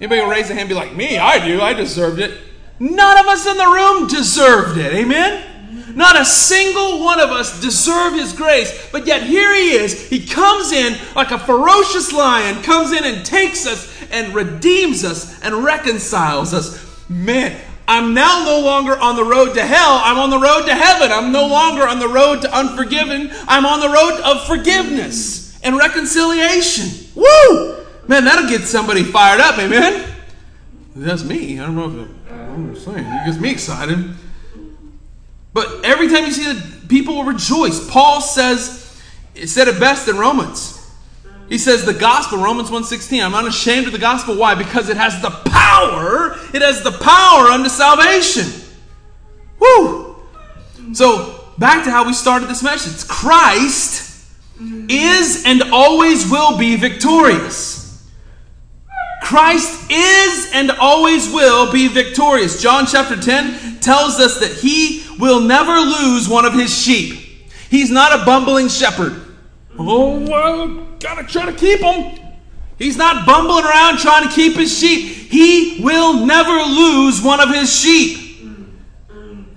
Anybody 0.00 0.22
raise 0.22 0.50
a 0.50 0.54
hand 0.54 0.60
and 0.60 0.68
be 0.70 0.74
like, 0.74 0.96
me, 0.96 1.18
I 1.18 1.46
do, 1.46 1.60
I 1.60 1.74
deserved 1.74 2.18
it. 2.20 2.40
None 2.84 3.18
of 3.18 3.26
us 3.28 3.46
in 3.46 3.56
the 3.56 3.64
room 3.64 4.08
deserved 4.08 4.76
it. 4.76 4.92
Amen? 4.92 5.96
Not 5.96 6.20
a 6.20 6.24
single 6.24 7.02
one 7.02 7.18
of 7.18 7.30
us 7.30 7.58
deserve 7.62 8.12
his 8.12 8.34
grace, 8.34 8.90
but 8.92 9.06
yet 9.06 9.22
here 9.22 9.54
he 9.54 9.70
is. 9.70 10.08
He 10.08 10.26
comes 10.26 10.70
in 10.70 10.98
like 11.16 11.30
a 11.30 11.38
ferocious 11.38 12.12
lion, 12.12 12.62
comes 12.62 12.92
in 12.92 13.04
and 13.04 13.24
takes 13.24 13.66
us 13.66 13.90
and 14.10 14.34
redeems 14.34 15.02
us 15.02 15.40
and 15.42 15.64
reconciles 15.64 16.52
us. 16.52 17.08
Man, 17.08 17.58
I'm 17.88 18.12
now 18.12 18.44
no 18.44 18.60
longer 18.60 18.98
on 18.98 19.16
the 19.16 19.24
road 19.24 19.54
to 19.54 19.64
hell. 19.64 20.00
I'm 20.04 20.18
on 20.18 20.28
the 20.28 20.38
road 20.38 20.66
to 20.66 20.74
heaven. 20.74 21.10
I'm 21.10 21.32
no 21.32 21.46
longer 21.46 21.88
on 21.88 21.98
the 21.98 22.08
road 22.08 22.42
to 22.42 22.54
unforgiven. 22.54 23.30
I'm 23.48 23.64
on 23.64 23.80
the 23.80 23.88
road 23.88 24.20
of 24.20 24.46
forgiveness 24.46 25.58
and 25.62 25.78
reconciliation. 25.78 27.08
Woo! 27.14 27.86
Man, 28.08 28.24
that'll 28.24 28.50
get 28.50 28.62
somebody 28.62 29.04
fired 29.04 29.40
up, 29.40 29.58
amen? 29.58 30.10
That's 30.94 31.24
me. 31.24 31.58
I 31.58 31.66
don't 31.66 31.76
know 31.76 32.02
if 32.02 32.08
it, 32.08 32.23
I'm 32.54 32.76
saying. 32.76 32.98
It 32.98 33.26
gets 33.26 33.38
me 33.38 33.50
excited. 33.50 34.14
But 35.52 35.84
every 35.84 36.08
time 36.08 36.24
you 36.24 36.32
see 36.32 36.52
the 36.52 36.86
people 36.88 37.16
will 37.16 37.24
rejoice. 37.24 37.88
Paul 37.90 38.20
says, 38.20 39.00
it 39.34 39.48
said 39.48 39.68
it 39.68 39.80
best 39.80 40.08
in 40.08 40.16
Romans. 40.16 40.80
He 41.48 41.58
says 41.58 41.84
the 41.84 41.94
gospel, 41.94 42.38
Romans 42.38 42.70
1.16, 42.70 43.22
I'm 43.22 43.32
not 43.32 43.46
ashamed 43.46 43.86
of 43.86 43.92
the 43.92 43.98
gospel. 43.98 44.36
Why? 44.36 44.54
Because 44.54 44.88
it 44.88 44.96
has 44.96 45.20
the 45.20 45.30
power, 45.30 46.38
it 46.54 46.62
has 46.62 46.82
the 46.82 46.92
power 46.92 47.48
unto 47.48 47.68
salvation. 47.68 48.46
Woo! 49.58 50.16
So, 50.92 51.44
back 51.58 51.84
to 51.84 51.90
how 51.90 52.06
we 52.06 52.12
started 52.12 52.48
this 52.48 52.62
message. 52.62 53.06
Christ 53.08 54.26
is 54.88 55.44
and 55.44 55.62
always 55.72 56.30
will 56.30 56.56
be 56.56 56.76
victorious. 56.76 57.83
Christ 59.24 59.90
is 59.90 60.50
and 60.52 60.70
always 60.72 61.32
will 61.32 61.72
be 61.72 61.88
victorious. 61.88 62.60
John 62.60 62.84
chapter 62.86 63.18
10 63.18 63.80
tells 63.80 64.20
us 64.20 64.38
that 64.40 64.52
he 64.52 65.02
will 65.18 65.40
never 65.40 65.72
lose 65.72 66.28
one 66.28 66.44
of 66.44 66.52
his 66.52 66.78
sheep. 66.78 67.18
He's 67.70 67.90
not 67.90 68.20
a 68.20 68.26
bumbling 68.26 68.68
shepherd. 68.68 69.18
Oh, 69.78 70.20
well, 70.20 70.86
gotta 71.00 71.24
try 71.24 71.46
to 71.46 71.54
keep 71.54 71.80
him. 71.80 72.20
He's 72.76 72.98
not 72.98 73.24
bumbling 73.24 73.64
around 73.64 73.96
trying 73.96 74.28
to 74.28 74.34
keep 74.34 74.56
his 74.56 74.78
sheep. 74.78 75.30
He 75.30 75.82
will 75.82 76.26
never 76.26 76.62
lose 76.62 77.22
one 77.22 77.40
of 77.40 77.48
his 77.48 77.74
sheep. 77.74 78.46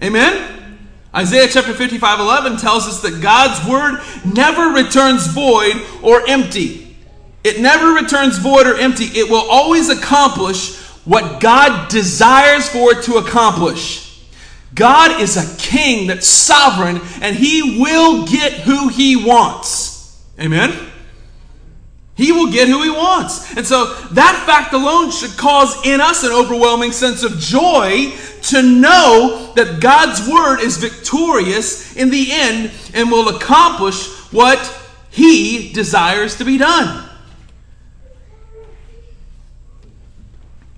Amen? 0.02 0.80
Isaiah 1.14 1.50
chapter 1.52 1.74
55 1.74 2.22
11 2.22 2.58
tells 2.58 2.88
us 2.88 3.02
that 3.02 3.22
God's 3.22 3.68
word 3.68 4.02
never 4.34 4.70
returns 4.70 5.28
void 5.28 5.76
or 6.02 6.26
empty. 6.30 6.87
It 7.44 7.62
never 7.62 7.94
returns 7.94 8.38
void 8.38 8.68
or 8.68 8.76
empty. 8.76 9.06
It 9.06 9.30
will 9.30 9.50
always 9.50 9.90
accomplish 9.90 10.78
what 11.06 11.40
God 11.40 11.90
desires 11.90 12.68
for 12.68 12.92
it 12.92 13.04
to 13.04 13.16
accomplish. 13.16 14.26
God 14.76 15.22
is 15.22 15.38
a 15.38 15.58
king 15.58 16.08
that's 16.08 16.28
sovereign 16.28 17.02
and 17.22 17.36
he 17.36 17.80
will 17.80 18.28
get 18.28 18.54
who 18.54 18.90
he 18.90 19.16
wants. 19.16 20.22
Amen? 20.40 20.88
He 22.16 22.32
will 22.32 22.52
get 22.52 22.68
who 22.68 22.84
he 22.84 22.90
wants. 22.90 23.56
And 23.56 23.66
so 23.66 23.94
that 24.12 24.44
fact 24.46 24.74
alone 24.74 25.12
should 25.12 25.38
cause 25.38 25.86
in 25.86 26.02
us 26.02 26.24
an 26.24 26.32
overwhelming 26.32 26.92
sense 26.92 27.24
of 27.24 27.38
joy 27.38 28.12
to 28.44 28.62
know 28.62 29.54
that 29.56 29.80
God's 29.80 30.28
word 30.28 30.60
is 30.60 30.78
victorious 30.78 31.96
in 31.96 32.10
the 32.10 32.32
end 32.32 32.72
and 32.94 33.12
will 33.12 33.36
accomplish 33.36 34.08
what 34.32 34.60
he 35.10 35.72
desires 35.74 36.36
to 36.38 36.46
be 36.46 36.58
done. 36.58 37.07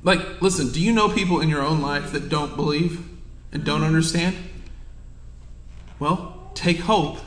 Like, 0.04 0.42
listen, 0.42 0.72
do 0.72 0.82
you 0.82 0.92
know 0.92 1.10
people 1.10 1.42
in 1.42 1.50
your 1.50 1.62
own 1.62 1.82
life 1.82 2.12
that 2.14 2.30
don't 2.30 2.56
believe 2.56 3.06
and 3.52 3.64
don't 3.64 3.84
understand? 3.84 4.36
Well, 6.00 6.52
take 6.54 6.80
hope 6.80 7.20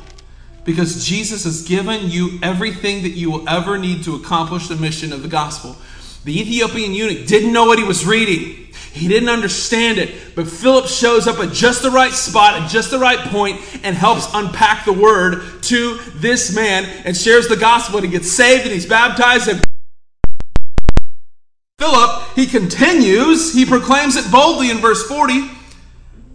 because 0.64 1.06
Jesus 1.06 1.44
has 1.44 1.62
given 1.66 2.08
you 2.08 2.38
everything 2.42 3.02
that 3.02 3.11
you 3.11 3.30
will 3.30 3.48
ever 3.48 3.76
need 3.78 4.04
to 4.04 4.14
accomplish 4.14 4.68
the 4.68 4.76
mission 4.76 5.12
of 5.12 5.22
the 5.22 5.28
gospel. 5.28 5.76
The 6.24 6.40
Ethiopian 6.40 6.94
eunuch 6.94 7.26
didn't 7.26 7.52
know 7.52 7.66
what 7.66 7.78
he 7.78 7.85
was 7.85 8.06
reading. 8.06 8.68
He 8.92 9.08
didn't 9.08 9.30
understand 9.30 9.98
it, 9.98 10.35
but 10.35 10.46
Philip 10.46 10.87
shows 10.87 11.26
up 11.26 11.38
at 11.38 11.52
just 11.52 11.82
the 11.82 11.90
right 11.90 12.12
spot, 12.12 12.61
at 12.61 12.70
just 12.70 12.90
the 12.90 12.98
right 12.98 13.18
point, 13.18 13.58
and 13.82 13.96
helps 13.96 14.28
unpack 14.35 14.85
the 14.85 14.92
word 14.92 15.62
to 15.62 15.98
this 16.16 16.54
man 16.54 16.85
and 17.06 17.16
shares 17.16 17.48
the 17.48 17.56
gospel. 17.56 17.96
And 17.96 18.06
he 18.06 18.12
gets 18.12 18.30
saved 18.30 18.64
and 18.64 18.72
he's 18.72 18.87
baptized. 18.87 19.48
And 19.48 19.64
Philip, 21.82 22.22
he 22.36 22.46
continues, 22.46 23.52
he 23.52 23.66
proclaims 23.66 24.14
it 24.14 24.30
boldly 24.30 24.70
in 24.70 24.76
verse 24.76 25.04
40. 25.08 25.48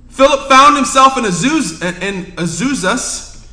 Philip 0.10 0.50
found 0.50 0.76
himself 0.76 1.18
in, 1.18 1.24
Azuz, 1.24 1.82
in 2.02 2.26
Azusa, 2.36 3.48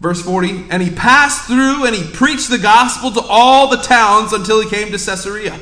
verse 0.00 0.20
40, 0.22 0.64
and 0.70 0.82
he 0.82 0.90
passed 0.90 1.46
through 1.46 1.86
and 1.86 1.94
he 1.94 2.02
preached 2.10 2.50
the 2.50 2.58
gospel 2.58 3.12
to 3.12 3.20
all 3.28 3.68
the 3.68 3.76
towns 3.76 4.32
until 4.32 4.60
he 4.60 4.68
came 4.68 4.90
to 4.90 4.98
Caesarea. 4.98 5.56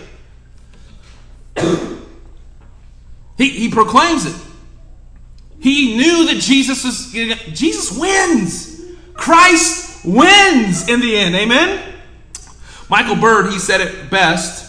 he, 3.36 3.50
he 3.50 3.68
proclaims 3.68 4.24
it. 4.24 4.34
He 5.60 5.98
knew 5.98 6.28
that 6.28 6.40
Jesus 6.40 6.82
was, 6.82 7.12
Jesus 7.52 7.94
wins. 7.98 8.80
Christ 9.12 10.02
wins 10.06 10.88
in 10.88 11.00
the 11.00 11.14
end. 11.14 11.34
Amen? 11.34 11.92
Michael 12.88 13.16
Bird, 13.16 13.52
he 13.52 13.58
said 13.58 13.82
it 13.82 14.08
best 14.08 14.63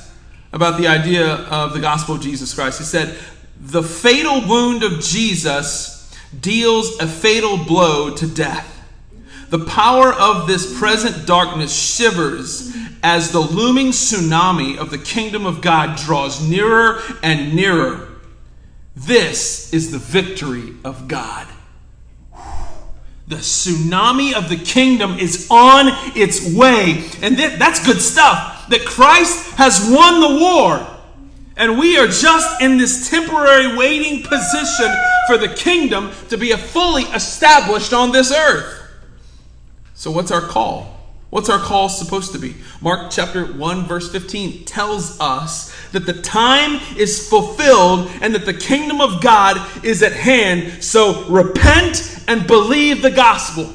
about 0.53 0.79
the 0.79 0.87
idea 0.87 1.27
of 1.27 1.73
the 1.73 1.79
gospel 1.79 2.15
of 2.15 2.21
Jesus 2.21 2.53
Christ. 2.53 2.79
He 2.79 2.85
said, 2.85 3.17
The 3.59 3.83
fatal 3.83 4.47
wound 4.47 4.83
of 4.83 5.01
Jesus 5.01 6.15
deals 6.39 6.97
a 6.99 7.07
fatal 7.07 7.57
blow 7.57 8.15
to 8.15 8.27
death. 8.27 8.71
The 9.49 9.65
power 9.65 10.11
of 10.11 10.47
this 10.47 10.77
present 10.77 11.27
darkness 11.27 11.73
shivers 11.73 12.75
as 13.03 13.31
the 13.31 13.39
looming 13.39 13.89
tsunami 13.89 14.77
of 14.77 14.89
the 14.89 14.97
kingdom 14.97 15.45
of 15.45 15.61
God 15.61 15.97
draws 15.97 16.41
nearer 16.47 17.01
and 17.21 17.55
nearer. 17.55 18.09
This 18.95 19.71
is 19.73 19.91
the 19.91 19.99
victory 19.99 20.73
of 20.83 21.07
God. 21.07 21.47
The 23.27 23.37
tsunami 23.37 24.33
of 24.33 24.49
the 24.49 24.57
kingdom 24.57 25.19
is 25.19 25.47
on 25.49 25.87
its 26.15 26.53
way. 26.53 27.03
And 27.21 27.37
that, 27.37 27.57
that's 27.57 27.85
good 27.85 28.01
stuff. 28.01 28.54
That 28.69 28.85
Christ 28.85 29.55
has 29.55 29.89
won 29.91 30.21
the 30.21 30.39
war. 30.39 30.87
And 31.57 31.79
we 31.79 31.97
are 31.97 32.07
just 32.07 32.61
in 32.61 32.77
this 32.77 33.09
temporary 33.09 33.75
waiting 33.77 34.23
position 34.23 34.93
for 35.27 35.37
the 35.37 35.53
kingdom 35.55 36.11
to 36.29 36.37
be 36.37 36.51
fully 36.51 37.03
established 37.03 37.93
on 37.93 38.11
this 38.11 38.31
earth. 38.31 38.83
So, 39.93 40.11
what's 40.11 40.31
our 40.31 40.41
call? 40.41 40.95
What's 41.29 41.49
our 41.49 41.59
call 41.59 41.89
supposed 41.89 42.31
to 42.33 42.39
be? 42.39 42.55
Mark 42.81 43.11
chapter 43.11 43.45
1, 43.45 43.85
verse 43.87 44.09
15 44.11 44.63
tells 44.65 45.19
us 45.19 45.75
that 45.91 46.05
the 46.05 46.21
time 46.21 46.79
is 46.97 47.27
fulfilled 47.27 48.09
and 48.21 48.33
that 48.35 48.45
the 48.45 48.53
kingdom 48.53 49.01
of 49.01 49.21
God 49.21 49.57
is 49.83 50.03
at 50.03 50.13
hand. 50.13 50.83
So 50.83 51.25
repent 51.27 52.23
and 52.27 52.47
believe 52.47 53.01
the 53.01 53.11
gospel. 53.11 53.69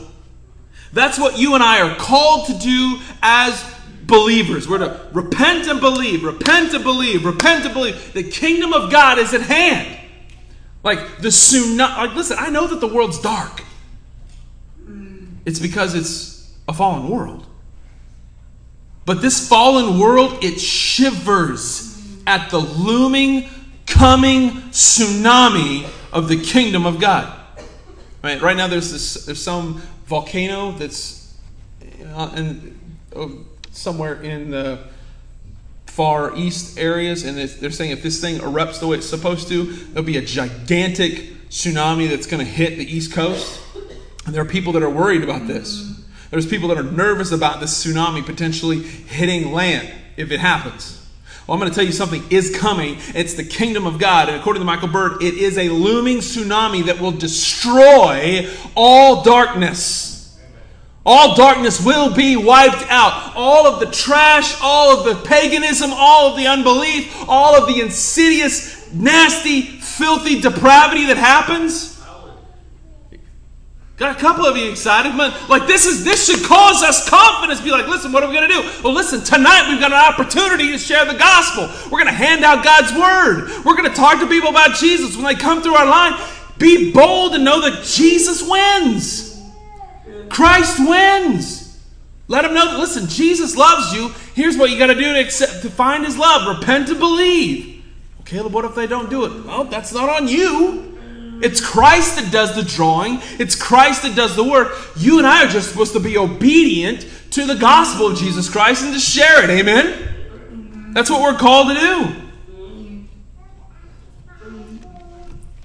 That's 0.93 1.19
what 1.19 1.39
you 1.39 1.55
and 1.55 1.63
I 1.63 1.81
are 1.83 1.97
called 1.97 2.47
to 2.47 2.59
do 2.59 2.99
as 3.23 3.63
believers. 4.11 4.69
We're 4.69 4.79
to 4.79 5.01
repent 5.13 5.67
and 5.69 5.81
believe, 5.81 6.25
repent 6.25 6.75
and 6.75 6.85
believe, 6.85 7.25
repent 7.25 7.65
and 7.65 7.73
believe. 7.73 8.13
The 8.13 8.25
kingdom 8.25 8.75
of 8.75 8.91
God 8.91 9.19
is 9.19 9.33
at 9.33 9.43
hand. 9.43 9.99
Like 10.83 11.19
the 11.19 11.29
tsunami. 11.29 11.97
Like, 11.97 12.15
listen, 12.15 12.37
I 12.39 12.51
know 12.51 12.67
that 12.67 12.81
the 12.81 12.89
world's 12.89 13.21
dark. 13.21 13.63
It's 15.47 15.59
because 15.59 15.95
it's 15.95 16.55
a 16.69 16.73
fallen 16.75 17.09
world. 17.09 17.47
But 19.07 19.23
this 19.23 19.49
fallen 19.49 19.99
world, 19.99 20.45
it 20.45 20.61
shivers 20.61 21.87
at 22.27 22.51
the 22.51 22.59
looming, 22.59 23.49
coming 23.87 24.51
tsunami 24.71 25.89
of 26.13 26.29
the 26.29 26.41
kingdom 26.41 26.87
of 26.87 27.01
God. 27.01 27.37
Right, 28.23 28.41
right 28.41 28.57
now, 28.57 28.67
there's 28.69 28.93
this, 28.93 29.25
there's 29.25 29.43
some 29.43 29.81
volcano 30.07 30.73
that's 30.73 31.35
uh, 32.15 32.45
uh, 33.17 33.27
somewhere 33.73 34.21
in 34.23 34.51
the 34.51 34.79
far 35.87 36.37
east 36.37 36.79
areas, 36.79 37.25
and 37.25 37.37
they're 37.37 37.71
saying 37.71 37.91
if 37.91 38.03
this 38.03 38.21
thing 38.21 38.39
erupts 38.39 38.81
the 38.81 38.87
way 38.87 38.97
it's 38.97 39.09
supposed 39.09 39.49
to, 39.49 39.65
there'll 39.65 40.03
be 40.03 40.17
a 40.17 40.25
gigantic 40.25 41.49
tsunami 41.51 42.09
that's 42.09 42.27
going 42.27 42.45
to 42.45 42.51
hit 42.51 42.79
the 42.79 42.85
east 42.85 43.13
coast. 43.13 43.61
And 44.25 44.35
there 44.35 44.43
are 44.43 44.49
people 44.49 44.73
that 44.75 44.83
are 44.83 44.91
worried 44.91 45.25
about 45.25 45.47
this. 45.47 45.93
There's 46.31 46.47
people 46.47 46.69
that 46.69 46.79
are 46.79 46.85
nervous 46.85 47.33
about 47.33 47.59
this 47.59 47.85
tsunami 47.85 48.25
potentially 48.25 48.83
hitting 48.83 49.53
land 49.53 49.93
if 50.17 50.31
it 50.31 50.39
happens. 50.39 50.97
Well, 51.47 51.55
I'm 51.55 51.61
going 51.61 51.73
to 51.73 51.75
tell 51.75 51.85
you 51.85 51.93
something 51.93 52.23
is 52.31 52.57
coming. 52.57 52.99
It's 53.15 53.35
the 53.35 53.45
kingdom 53.45 53.85
of 53.85 53.99
God. 53.99 54.29
And 54.29 54.39
according 54.39 54.61
to 54.61 54.65
Michael 54.65 54.87
Bird, 54.87 55.21
it 55.21 55.35
is 55.35 55.59
a 55.59 55.69
looming 55.69 56.19
tsunami 56.19 56.87
that 56.87 57.01
will 57.01 57.11
destroy 57.11 58.49
all 58.77 59.25
darkness. 59.25 60.20
All 61.05 61.35
darkness 61.35 61.85
will 61.85 62.15
be 62.15 62.37
wiped 62.37 62.85
out. 62.91 63.33
All 63.35 63.67
of 63.67 63.81
the 63.81 63.87
trash, 63.87 64.55
all 64.63 64.97
of 64.99 65.05
the 65.05 65.27
paganism, 65.27 65.91
all 65.93 66.31
of 66.31 66.37
the 66.37 66.47
unbelief, 66.47 67.15
all 67.29 67.57
of 67.57 67.67
the 67.67 67.81
insidious, 67.81 68.93
nasty, 68.93 69.63
filthy 69.63 70.41
depravity 70.41 71.07
that 71.07 71.17
happens 71.17 71.91
Got 74.01 74.17
a 74.17 74.19
couple 74.19 74.47
of 74.47 74.57
you 74.57 74.71
excited, 74.71 75.15
but 75.15 75.51
like 75.51 75.67
this 75.67 75.85
is 75.85 76.03
this 76.03 76.25
should 76.25 76.43
cause 76.49 76.83
us 76.83 77.07
confidence. 77.07 77.61
Be 77.61 77.71
like, 77.71 77.87
listen, 77.87 78.13
what 78.13 78.23
are 78.23 78.31
we 78.31 78.41
to 78.49 78.49
do? 78.49 78.63
Well, 78.83 78.95
listen, 78.95 79.23
tonight 79.23 79.69
we've 79.69 79.79
got 79.79 79.93
an 79.93 79.99
opportunity 79.99 80.73
to 80.73 80.79
share 80.79 81.05
the 81.05 81.19
gospel. 81.19 81.69
We're 81.93 82.03
to 82.05 82.11
hand 82.11 82.43
out 82.43 82.65
God's 82.65 82.95
word. 82.95 83.63
We're 83.63 83.77
to 83.91 83.95
talk 83.95 84.19
to 84.21 84.27
people 84.27 84.49
about 84.49 84.77
Jesus 84.77 85.17
when 85.17 85.27
they 85.27 85.35
come 85.35 85.61
through 85.61 85.75
our 85.75 85.85
line. 85.85 86.19
Be 86.57 86.91
bold 86.93 87.35
and 87.35 87.45
know 87.45 87.61
that 87.61 87.85
Jesus 87.85 88.43
wins. 88.43 89.30
Christ 90.31 90.79
wins. 90.79 91.79
Let 92.29 92.43
them 92.43 92.55
know 92.55 92.65
that 92.65 92.79
listen, 92.79 93.09
Jesus 93.09 93.57
loves 93.57 93.93
you. 93.93 94.09
Here's 94.35 94.57
what 94.57 94.71
you 94.71 94.79
got 94.79 94.87
to 94.87 94.95
do 94.95 95.13
to 95.13 95.21
accept 95.21 95.63
to 95.63 95.71
find 95.71 96.07
His 96.07 96.17
love: 96.17 96.59
repent 96.59 96.89
and 96.89 96.99
believe. 96.99 97.85
Well, 98.17 98.25
Caleb, 98.25 98.53
what 98.53 98.65
if 98.65 98.75
they 98.75 98.87
don't 98.87 99.11
do 99.11 99.25
it? 99.25 99.45
Well, 99.45 99.65
that's 99.65 99.93
not 99.93 100.09
on 100.09 100.29
you. 100.29 100.91
It's 101.43 101.61
Christ 101.61 102.17
that 102.17 102.31
does 102.31 102.55
the 102.55 102.63
drawing, 102.63 103.19
it's 103.39 103.55
Christ 103.55 104.03
that 104.03 104.15
does 104.15 104.37
the 104.37 104.45
work. 104.45 104.77
You 104.97 105.19
and 105.19 105.27
I 105.27 105.45
are 105.45 105.49
just 105.49 105.71
supposed 105.71 105.93
to 105.95 106.01
be 106.01 106.17
obedient 106.19 107.07
to 107.33 107.47
the 107.47 107.55
gospel 107.55 108.09
of 108.09 108.19
Jesus 108.19 108.49
Christ 108.49 108.85
and 108.85 108.93
to 108.93 109.01
share 109.01 109.43
it. 109.43 109.51
Amen? 109.51 110.93
That's 110.93 111.09
what 111.09 111.23
we're 111.23 111.39
called 111.39 111.69
to 111.69 111.81
do. 111.81 112.17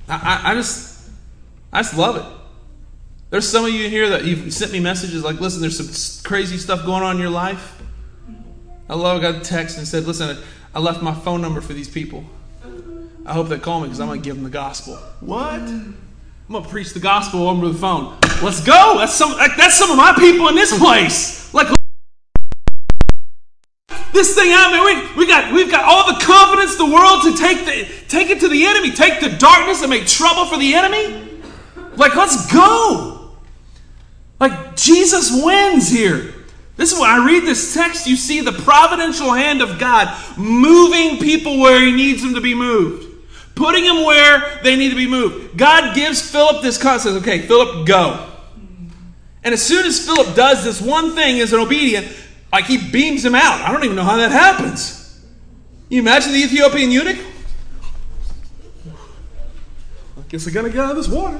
I, 0.07 0.41
I, 0.43 0.51
I 0.51 0.55
just 0.55 1.09
I 1.73 1.81
just 1.81 1.97
love 1.97 2.15
it. 2.15 2.44
There's 3.29 3.49
some 3.49 3.65
of 3.65 3.71
you 3.71 3.85
in 3.85 3.91
here 3.91 4.09
that 4.09 4.25
you've 4.25 4.53
sent 4.53 4.71
me 4.71 4.79
messages 4.79 5.23
like, 5.23 5.39
listen, 5.39 5.61
there's 5.61 5.77
some 5.77 6.23
crazy 6.23 6.57
stuff 6.57 6.85
going 6.85 7.03
on 7.03 7.15
in 7.15 7.21
your 7.21 7.31
life. 7.31 7.81
I 8.87 8.93
love 8.95 9.17
I 9.17 9.21
got 9.21 9.35
a 9.35 9.39
text 9.39 9.77
and 9.77 9.87
said, 9.87 10.03
listen, 10.05 10.37
I 10.73 10.79
left 10.79 11.01
my 11.01 11.13
phone 11.13 11.41
number 11.41 11.59
for 11.59 11.73
these 11.73 11.89
people. 11.89 12.23
I 13.25 13.33
hope 13.33 13.47
they 13.47 13.57
call 13.57 13.79
me 13.79 13.87
because 13.87 13.99
I'm 13.99 14.07
going 14.07 14.21
to 14.21 14.23
give 14.23 14.35
them 14.35 14.43
the 14.43 14.51
gospel. 14.51 14.97
What? 15.21 15.59
I'm 15.59 15.95
going 16.51 16.63
to 16.63 16.69
preach 16.69 16.93
the 16.93 16.99
gospel 16.99 17.49
over 17.49 17.67
the 17.67 17.73
phone. 17.73 18.15
Let's 18.43 18.63
go. 18.63 18.97
That's 18.99 19.15
some, 19.15 19.35
that's 19.57 19.75
some 19.75 19.89
of 19.89 19.97
my 19.97 20.13
people 20.13 20.47
in 20.49 20.55
this 20.55 20.77
place. 20.77 21.51
Like, 21.51 21.67
this 24.13 24.35
thing 24.35 24.51
out, 24.51 24.71
man. 24.71 25.15
We, 25.15 25.25
we 25.25 25.27
got, 25.27 25.51
we've 25.51 25.71
got 25.71 25.85
all 25.85 26.13
the 26.13 26.23
confidence 26.23 26.79
in 26.79 26.87
the 26.87 26.95
world 26.95 27.23
to 27.23 27.35
take, 27.35 27.65
the, 27.65 27.87
take 28.07 28.29
it 28.29 28.39
to 28.41 28.47
the 28.47 28.65
enemy, 28.65 28.91
take 28.91 29.19
the 29.19 29.29
darkness 29.29 29.81
and 29.81 29.89
make 29.89 30.05
trouble 30.05 30.45
for 30.45 30.57
the 30.57 30.75
enemy. 30.75 31.41
Like, 31.97 32.15
let's 32.15 32.51
go. 32.53 33.14
Like, 34.39 34.75
Jesus 34.75 35.31
wins 35.43 35.89
here. 35.89 36.33
This 36.77 36.91
is 36.91 36.99
when 36.99 37.09
I 37.09 37.25
read 37.25 37.43
this 37.43 37.73
text, 37.73 38.05
you 38.05 38.17
see 38.17 38.41
the 38.41 38.51
providential 38.51 39.31
hand 39.31 39.61
of 39.61 39.79
God 39.79 40.13
moving 40.37 41.19
people 41.19 41.59
where 41.59 41.79
He 41.83 41.93
needs 41.93 42.21
them 42.21 42.35
to 42.35 42.41
be 42.41 42.53
moved 42.53 43.05
putting 43.55 43.85
them 43.85 44.03
where 44.03 44.59
they 44.63 44.75
need 44.75 44.89
to 44.89 44.95
be 44.95 45.07
moved. 45.07 45.57
God 45.57 45.95
gives 45.95 46.21
Philip 46.29 46.61
this 46.61 46.77
concept. 46.77 47.15
Okay, 47.17 47.39
Philip, 47.39 47.87
go. 47.87 48.31
And 49.43 49.53
as 49.53 49.63
soon 49.63 49.85
as 49.85 50.03
Philip 50.05 50.35
does 50.35 50.63
this 50.63 50.81
one 50.81 51.15
thing 51.15 51.39
as 51.39 51.53
an 51.53 51.59
obedient, 51.59 52.07
like 52.51 52.65
he 52.65 52.77
beams 52.77 53.23
him 53.23 53.35
out. 53.35 53.61
I 53.61 53.71
don't 53.71 53.83
even 53.83 53.95
know 53.95 54.03
how 54.03 54.17
that 54.17 54.31
happens. 54.31 55.01
You 55.89 55.99
imagine 55.99 56.33
the 56.33 56.39
Ethiopian 56.39 56.91
eunuch? 56.91 57.17
I 60.17 60.21
guess 60.29 60.47
I 60.47 60.51
gotta 60.51 60.69
get 60.69 60.79
out 60.79 60.91
of 60.91 60.97
this 60.97 61.07
water. 61.07 61.39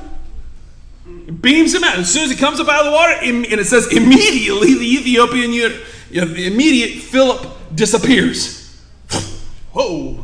Beams 1.06 1.74
him 1.74 1.84
out. 1.84 2.00
As 2.00 2.12
soon 2.12 2.24
as 2.24 2.32
he 2.32 2.36
comes 2.36 2.60
up 2.60 2.68
out 2.68 2.80
of 2.80 2.86
the 2.86 2.92
water, 2.92 3.14
and 3.22 3.46
it 3.46 3.68
says 3.68 3.92
immediately 3.92 4.74
the 4.74 4.96
Ethiopian 4.96 5.54
eunuch, 5.54 5.84
the 6.10 6.48
immediate 6.48 7.02
Philip 7.02 7.76
disappears. 7.76 8.82
Whoa. 9.72 10.24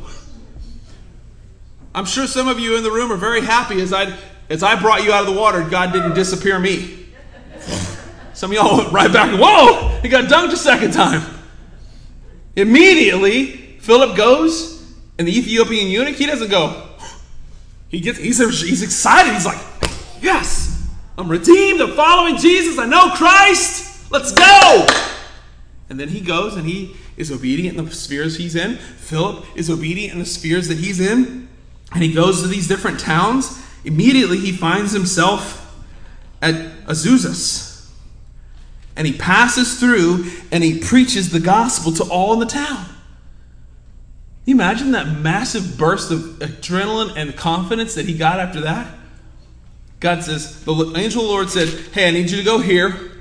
I'm 1.93 2.05
sure 2.05 2.25
some 2.25 2.47
of 2.47 2.59
you 2.59 2.77
in 2.77 2.83
the 2.83 2.91
room 2.91 3.11
are 3.11 3.17
very 3.17 3.41
happy 3.41 3.81
as 3.81 3.93
I, 3.93 4.17
as 4.49 4.63
I 4.63 4.79
brought 4.79 5.03
you 5.03 5.11
out 5.11 5.27
of 5.27 5.33
the 5.33 5.39
water, 5.39 5.61
God 5.69 5.91
didn't 5.91 6.13
disappear 6.13 6.57
me. 6.57 7.07
Some 8.33 8.49
of 8.49 8.55
y'all 8.55 8.77
went 8.77 8.91
right 8.91 9.11
back, 9.11 9.37
whoa, 9.39 9.99
he 10.01 10.09
got 10.09 10.23
dunked 10.23 10.51
a 10.51 10.57
second 10.57 10.93
time. 10.93 11.21
Immediately, 12.55 13.77
Philip 13.81 14.17
goes, 14.17 14.81
and 15.19 15.27
the 15.27 15.37
Ethiopian 15.37 15.89
eunuch, 15.89 16.15
he 16.15 16.25
doesn't 16.25 16.49
go. 16.49 16.87
He 17.89 17.99
gets, 17.99 18.17
he's, 18.17 18.39
he's 18.39 18.81
excited. 18.81 19.33
He's 19.33 19.45
like, 19.45 19.59
yes, 20.21 20.70
I'm 21.17 21.29
redeemed. 21.29 21.81
I'm 21.81 21.95
following 21.95 22.37
Jesus. 22.37 22.77
I 22.77 22.85
know 22.85 23.11
Christ. 23.15 24.11
Let's 24.11 24.31
go. 24.31 24.87
And 25.89 25.99
then 25.99 26.09
he 26.09 26.21
goes 26.21 26.55
and 26.55 26.65
he 26.65 26.95
is 27.17 27.31
obedient 27.31 27.77
in 27.77 27.85
the 27.85 27.91
spheres 27.91 28.37
he's 28.37 28.55
in. 28.55 28.77
Philip 28.77 29.45
is 29.55 29.69
obedient 29.69 30.13
in 30.13 30.19
the 30.19 30.25
spheres 30.25 30.67
that 30.69 30.77
he's 30.77 30.99
in 30.99 31.49
and 31.93 32.03
he 32.03 32.13
goes 32.13 32.41
to 32.41 32.47
these 32.47 32.67
different 32.67 32.99
towns, 32.99 33.61
immediately 33.83 34.37
he 34.37 34.51
finds 34.51 34.91
himself 34.91 35.57
at 36.41 36.55
Azusa. 36.85 37.89
And 38.95 39.07
he 39.07 39.13
passes 39.13 39.79
through 39.79 40.25
and 40.51 40.63
he 40.63 40.79
preaches 40.79 41.31
the 41.31 41.39
gospel 41.39 41.91
to 41.93 42.03
all 42.03 42.33
in 42.33 42.39
the 42.39 42.45
town. 42.45 42.85
You 44.45 44.55
imagine 44.55 44.91
that 44.91 45.19
massive 45.19 45.77
burst 45.77 46.11
of 46.11 46.19
adrenaline 46.39 47.15
and 47.15 47.35
confidence 47.35 47.95
that 47.95 48.05
he 48.05 48.17
got 48.17 48.39
after 48.39 48.61
that? 48.61 48.87
God 50.01 50.23
says, 50.23 50.65
the 50.65 50.73
angel 50.97 51.21
of 51.21 51.27
the 51.27 51.31
Lord 51.31 51.49
said, 51.49 51.69
Hey, 51.93 52.07
I 52.07 52.11
need 52.11 52.29
you 52.29 52.37
to 52.37 52.43
go 52.43 52.57
here. 52.57 53.11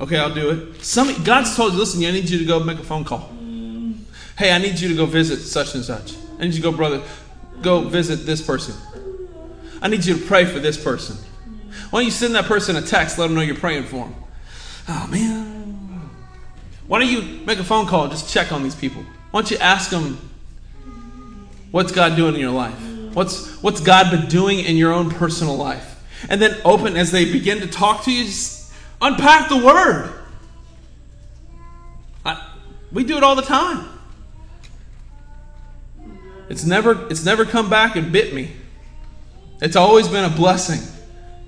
Okay, 0.00 0.18
I'll 0.18 0.34
do 0.34 0.50
it. 0.50 0.84
Some, 0.84 1.22
God's 1.22 1.56
told 1.56 1.72
you, 1.72 1.78
listen, 1.78 2.04
I 2.04 2.10
need 2.10 2.28
you 2.28 2.38
to 2.38 2.44
go 2.44 2.58
make 2.58 2.80
a 2.80 2.82
phone 2.82 3.04
call. 3.04 3.30
Hey, 4.36 4.50
I 4.52 4.58
need 4.58 4.80
you 4.80 4.88
to 4.88 4.94
go 4.96 5.06
visit 5.06 5.38
such 5.38 5.76
and 5.76 5.84
such. 5.84 6.14
I 6.38 6.42
need 6.44 6.54
you 6.54 6.62
to 6.62 6.70
go, 6.70 6.72
brother, 6.72 7.02
go 7.62 7.82
visit 7.82 8.26
this 8.26 8.44
person. 8.44 8.74
I 9.80 9.86
need 9.86 10.04
you 10.04 10.18
to 10.18 10.26
pray 10.26 10.44
for 10.44 10.58
this 10.58 10.82
person. 10.82 11.16
Why 11.90 12.00
don't 12.00 12.06
you 12.06 12.10
send 12.10 12.34
that 12.34 12.46
person 12.46 12.74
a 12.74 12.82
text, 12.82 13.18
let 13.18 13.28
them 13.28 13.36
know 13.36 13.42
you're 13.42 13.54
praying 13.54 13.84
for 13.84 14.06
them? 14.06 14.14
Oh, 14.88 15.06
man. 15.06 16.10
Why 16.88 16.98
don't 16.98 17.08
you 17.08 17.44
make 17.46 17.60
a 17.60 17.64
phone 17.64 17.86
call, 17.86 18.08
just 18.08 18.28
check 18.28 18.50
on 18.50 18.64
these 18.64 18.74
people? 18.74 19.04
Why 19.30 19.42
don't 19.42 19.50
you 19.52 19.58
ask 19.58 19.90
them, 19.90 20.18
what's 21.70 21.92
God 21.92 22.16
doing 22.16 22.34
in 22.34 22.40
your 22.40 22.50
life? 22.50 22.91
What's, 23.14 23.62
what's 23.62 23.80
God 23.80 24.10
been 24.10 24.28
doing 24.28 24.60
in 24.60 24.76
your 24.76 24.92
own 24.92 25.10
personal 25.10 25.56
life? 25.56 26.02
And 26.28 26.40
then 26.40 26.60
open 26.64 26.96
as 26.96 27.10
they 27.10 27.30
begin 27.30 27.60
to 27.60 27.66
talk 27.66 28.04
to 28.04 28.12
you, 28.12 28.30
unpack 29.00 29.48
the 29.48 29.58
word. 29.58 30.12
I, 32.24 32.48
we 32.92 33.04
do 33.04 33.16
it 33.16 33.22
all 33.22 33.34
the 33.34 33.42
time. 33.42 33.88
It's 36.48 36.64
never, 36.64 37.08
it's 37.08 37.24
never 37.24 37.44
come 37.44 37.68
back 37.70 37.96
and 37.96 38.12
bit 38.12 38.34
me. 38.34 38.52
It's 39.60 39.76
always 39.76 40.08
been 40.08 40.24
a 40.24 40.34
blessing. 40.34 40.80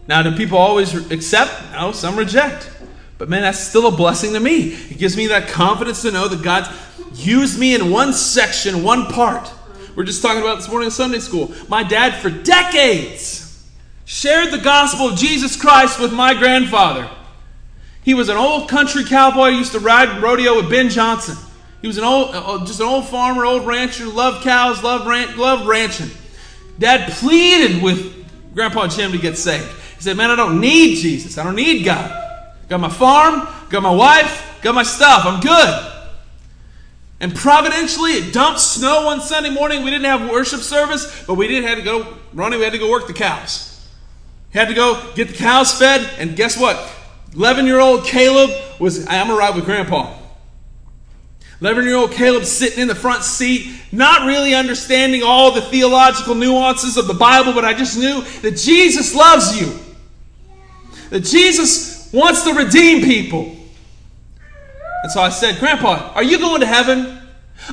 Now, 0.07 0.23
do 0.23 0.37
people 0.37 0.59
always 0.59 0.95
accept? 1.11 1.73
No, 1.73 1.93
some 1.93 2.17
reject. 2.17 2.71
But 3.17 3.29
man, 3.29 3.43
that's 3.43 3.59
still 3.59 3.87
a 3.87 3.91
blessing 3.91 4.33
to 4.33 4.41
me. 4.41 4.69
It 4.69 4.99
gives 4.99 5.17
me 5.17 5.29
that 5.29 5.49
confidence 5.49 6.03
to 6.03 6.11
know 6.11 6.29
that 6.29 6.43
God's 6.43 6.69
used 7.15 7.59
me 7.59 7.75
in 7.75 7.91
one 7.91 8.13
section, 8.13 8.83
one 8.83 9.07
part. 9.07 9.51
We're 9.97 10.05
just 10.05 10.23
talking 10.23 10.43
about 10.43 10.57
this 10.57 10.69
morning 10.69 10.87
in 10.87 10.91
Sunday 10.91 11.21
school. 11.21 11.55
My 11.69 11.83
dad, 11.83 12.21
for 12.21 12.31
decades, 12.31 13.65
shared 14.05 14.51
the 14.51 14.59
gospel 14.59 15.09
of 15.09 15.17
Jesus 15.17 15.57
Christ 15.61 16.01
with 16.01 16.13
my 16.13 16.35
grandfather. 16.35 17.09
He 18.03 18.15
was 18.15 18.29
an 18.29 18.37
old 18.37 18.69
country 18.69 19.05
cowboy, 19.05 19.49
used 19.49 19.73
to 19.73 19.79
ride 19.79 20.23
rodeo 20.23 20.57
with 20.57 20.69
Ben 20.69 20.91
Johnson. 20.91 21.37
He 21.81 21.87
was 21.87 21.97
an 21.97 22.05
old, 22.05 22.35
uh, 22.35 22.41
uh, 22.41 22.67
just 22.67 22.81
an 22.81 22.87
old 22.87 23.07
farmer, 23.07 23.45
old 23.45 23.67
rancher, 23.67 24.07
loved 24.07 24.43
cows, 24.43 24.83
loved, 24.83 25.07
ran- 25.07 25.37
loved 25.39 25.67
ranching. 25.67 26.11
Dad 26.79 27.13
pleaded 27.13 27.83
with 27.83 28.27
Grandpa 28.55 28.89
Jim 28.89 29.13
to 29.13 29.19
get 29.19 29.39
saved. 29.39 29.69
He 29.97 30.03
said, 30.03 30.17
Man, 30.17 30.31
I 30.31 30.37
don't 30.37 30.61
need 30.61 30.97
Jesus. 30.97 31.39
I 31.39 31.45
don't 31.45 31.57
need 31.57 31.85
God. 31.85 32.11
Got 32.69 32.81
my 32.81 32.89
farm, 32.89 33.47
got 33.71 33.83
my 33.83 33.95
wife, 33.95 34.59
got 34.63 34.75
my 34.75 34.83
stuff. 34.83 35.23
I'm 35.25 35.41
good. 35.41 35.94
And 37.21 37.35
providentially, 37.35 38.13
it 38.13 38.35
dumped 38.35 38.61
snow 38.61 39.07
one 39.07 39.21
Sunday 39.21 39.51
morning. 39.51 39.85
We 39.85 39.91
didn't 39.91 40.07
have 40.07 40.31
worship 40.31 40.61
service, 40.61 41.25
but 41.27 41.35
we 41.35 41.49
did 41.49 41.65
have 41.65 41.79
to 41.79 41.85
go, 41.85 42.17
Ronnie, 42.33 42.57
we 42.57 42.65
had 42.65 42.73
to 42.73 42.79
go 42.79 42.91
work 42.91 43.07
the 43.07 43.13
cows. 43.13 43.89
Had 44.51 44.69
to 44.69 44.75
go 44.75 45.13
get 45.15 45.29
the 45.29 45.35
cows 45.35 45.77
fed, 45.79 46.09
and 46.19 46.37
guess 46.37 46.59
what? 46.59 46.93
11 47.35 47.67
year 47.67 47.81
old 47.81 48.05
Caleb 48.05 48.51
was, 48.81 49.07
I'm 49.09 49.29
to 49.29 49.35
ride 49.35 49.55
with 49.55 49.65
Grandpa. 49.65 50.17
11 51.61 51.85
year 51.85 51.97
old 51.97 52.13
Caleb 52.13 52.45
sitting 52.45 52.81
in 52.81 52.89
the 52.89 52.95
front 52.95 53.23
seat, 53.23 53.75
not 53.91 54.27
really 54.27 54.55
understanding 54.55 55.23
all 55.23 55.51
the 55.51 55.63
theological 55.63 56.35
nuances 56.35 56.97
of 56.97 57.07
the 57.07 57.15
Bible, 57.15 57.53
but 57.53 57.65
I 57.65 57.75
just 57.75 57.99
knew 57.99 58.23
that 58.43 58.57
Jesus 58.57 59.15
loves 59.15 59.59
you. 59.61 59.79
That 61.11 61.21
Jesus 61.21 62.13
wants 62.13 62.45
to 62.45 62.53
redeem 62.55 63.03
people. 63.03 63.57
And 65.05 65.13
so 65.13 65.21
I 65.21 65.29
said, 65.29 65.61
Grandpa, 65.61 66.13
are 66.15 66.23
you 66.23 66.39
going 66.39 66.63
to 66.63 66.67
heaven? 66.67 67.21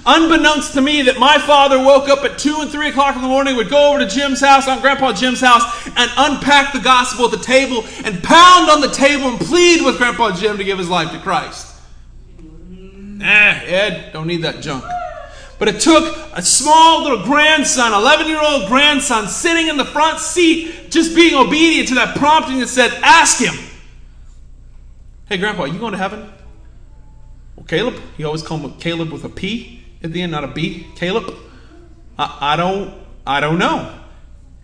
Unbeknownst 0.05 0.73
to 0.73 0.81
me, 0.81 1.03
that 1.03 1.17
my 1.17 1.37
father 1.37 1.77
woke 1.77 2.09
up 2.09 2.25
at 2.25 2.37
2 2.37 2.57
and 2.59 2.69
3 2.69 2.89
o'clock 2.89 3.15
in 3.15 3.21
the 3.21 3.27
morning, 3.29 3.55
would 3.55 3.69
go 3.69 3.89
over 3.89 3.99
to 3.99 4.05
Jim's 4.05 4.41
house, 4.41 4.67
on 4.67 4.81
Grandpa 4.81 5.13
Jim's 5.13 5.39
house, 5.39 5.63
and 5.95 6.11
unpack 6.17 6.73
the 6.73 6.81
gospel 6.81 7.23
at 7.23 7.31
the 7.31 7.37
table 7.37 7.85
and 8.03 8.21
pound 8.21 8.69
on 8.69 8.81
the 8.81 8.89
table 8.89 9.29
and 9.29 9.39
plead 9.39 9.81
with 9.81 9.97
Grandpa 9.97 10.35
Jim 10.35 10.57
to 10.57 10.65
give 10.65 10.77
his 10.77 10.89
life 10.89 11.09
to 11.13 11.19
Christ. 11.19 11.73
Nah, 12.37 13.25
Ed, 13.63 14.11
don't 14.11 14.27
need 14.27 14.41
that 14.41 14.59
junk. 14.59 14.83
But 15.57 15.69
it 15.69 15.79
took 15.79 16.03
a 16.33 16.41
small 16.41 17.03
little 17.03 17.23
grandson, 17.23 17.93
11 17.93 18.27
year 18.27 18.41
old 18.43 18.67
grandson, 18.67 19.29
sitting 19.29 19.69
in 19.69 19.77
the 19.77 19.85
front 19.85 20.19
seat, 20.19 20.89
just 20.89 21.15
being 21.15 21.35
obedient 21.35 21.87
to 21.87 21.95
that 21.95 22.17
prompting 22.17 22.59
that 22.59 22.67
said, 22.67 22.91
Ask 23.01 23.41
him. 23.41 23.55
Hey, 25.29 25.37
Grandpa, 25.37 25.61
are 25.61 25.67
you 25.69 25.79
going 25.79 25.93
to 25.93 25.97
heaven? 25.97 26.29
Caleb, 27.71 28.01
he 28.17 28.25
always 28.25 28.43
called 28.43 28.63
him 28.63 28.73
Caleb 28.79 29.13
with 29.13 29.23
a 29.23 29.29
P 29.29 29.81
at 30.03 30.11
the 30.11 30.21
end, 30.21 30.33
not 30.33 30.43
a 30.43 30.47
B. 30.47 30.87
Caleb, 30.97 31.33
I, 32.19 32.37
I 32.41 32.55
don't, 32.57 32.93
I 33.25 33.39
don't 33.39 33.59
know. 33.59 33.97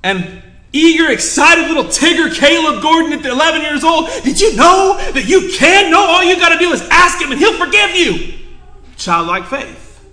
And 0.04 0.44
eager, 0.74 1.10
excited 1.10 1.70
little 1.70 1.86
Tigger 1.86 2.36
Caleb 2.36 2.82
Gordon 2.84 3.14
at 3.14 3.26
11 3.26 3.62
years 3.62 3.86
old, 3.86 4.10
did 4.26 4.42
you 4.42 4.58
know 4.58 4.98
that 5.14 5.26
you 5.26 5.54
can 5.58 5.90
know? 5.90 6.02
All 6.02 6.22
you 6.22 6.36
got 6.36 6.50
to 6.50 6.60
do 6.60 6.70
is 6.74 6.82
ask 6.90 7.22
him 7.22 7.32
and 7.32 7.40
he'll 7.40 7.58
forgive 7.58 7.92
you 7.92 8.34
childlike 8.98 9.46
faith. 9.46 10.06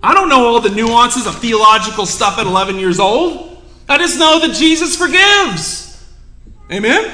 I 0.00 0.14
don't 0.14 0.28
know 0.28 0.46
all 0.46 0.60
the 0.60 0.70
nuances 0.70 1.26
of 1.26 1.34
theological 1.40 2.06
stuff 2.06 2.38
at 2.38 2.46
11 2.46 2.78
years 2.78 3.00
old. 3.00 3.60
I 3.88 3.98
just 3.98 4.20
know 4.20 4.38
that 4.46 4.54
Jesus 4.54 4.94
forgives. 4.94 6.08
Amen? 6.70 7.12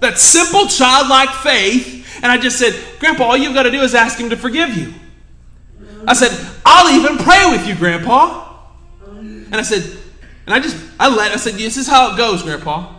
That 0.00 0.18
simple 0.18 0.68
childlike 0.68 1.28
faith. 1.42 2.05
And 2.22 2.26
I 2.26 2.38
just 2.38 2.58
said, 2.58 2.74
Grandpa, 2.98 3.24
all 3.24 3.36
you've 3.36 3.54
got 3.54 3.64
to 3.64 3.70
do 3.70 3.80
is 3.82 3.94
ask 3.94 4.18
him 4.18 4.30
to 4.30 4.36
forgive 4.36 4.76
you. 4.76 4.94
I 6.06 6.14
said, 6.14 6.30
I'll 6.64 6.94
even 6.98 7.18
pray 7.18 7.50
with 7.50 7.66
you, 7.66 7.74
Grandpa. 7.74 8.54
And 9.08 9.54
I 9.54 9.62
said, 9.62 9.82
and 10.46 10.54
I 10.54 10.60
just, 10.60 10.76
I 10.98 11.08
let, 11.08 11.32
I 11.32 11.36
said, 11.36 11.54
this 11.54 11.76
is 11.76 11.86
how 11.88 12.12
it 12.12 12.16
goes, 12.16 12.42
Grandpa. 12.42 12.94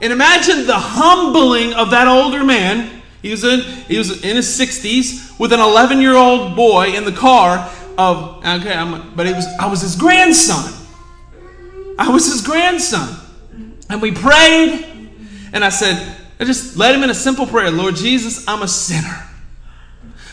And 0.00 0.12
imagine 0.12 0.66
the 0.66 0.78
humbling 0.78 1.74
of 1.74 1.90
that 1.90 2.06
older 2.06 2.44
man 2.44 2.98
he 3.22 3.30
was 3.30 3.42
in, 3.42 3.60
he 3.60 3.98
was 3.98 4.22
in 4.22 4.36
his 4.36 4.46
60s 4.46 5.38
with 5.38 5.52
an 5.52 5.60
11 5.60 6.00
year 6.00 6.14
old 6.14 6.54
boy 6.54 6.92
in 6.94 7.04
the 7.04 7.12
car 7.12 7.70
of, 7.96 8.38
okay, 8.38 8.72
I'm, 8.72 9.14
but 9.16 9.26
it 9.26 9.34
was, 9.34 9.46
I 9.58 9.66
was 9.66 9.80
his 9.80 9.96
grandson. 9.96 10.72
I 11.98 12.10
was 12.10 12.26
his 12.26 12.42
grandson. 12.42 13.16
And 13.90 14.00
we 14.00 14.12
prayed, 14.12 15.10
and 15.52 15.64
I 15.64 15.70
said, 15.70 16.16
I 16.40 16.44
just 16.44 16.76
led 16.76 16.94
him 16.94 17.02
in 17.02 17.10
a 17.10 17.14
simple 17.14 17.46
prayer 17.46 17.70
Lord 17.70 17.96
Jesus, 17.96 18.46
I'm 18.46 18.62
a 18.62 18.68
sinner. 18.68 19.24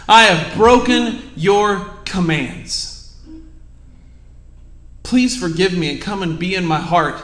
I 0.07 0.23
have 0.25 0.55
broken 0.55 1.31
your 1.35 1.79
commands. 2.05 3.17
Please 5.03 5.37
forgive 5.37 5.77
me 5.77 5.91
and 5.91 6.01
come 6.01 6.21
and 6.21 6.37
be 6.37 6.55
in 6.55 6.65
my 6.65 6.79
heart 6.79 7.21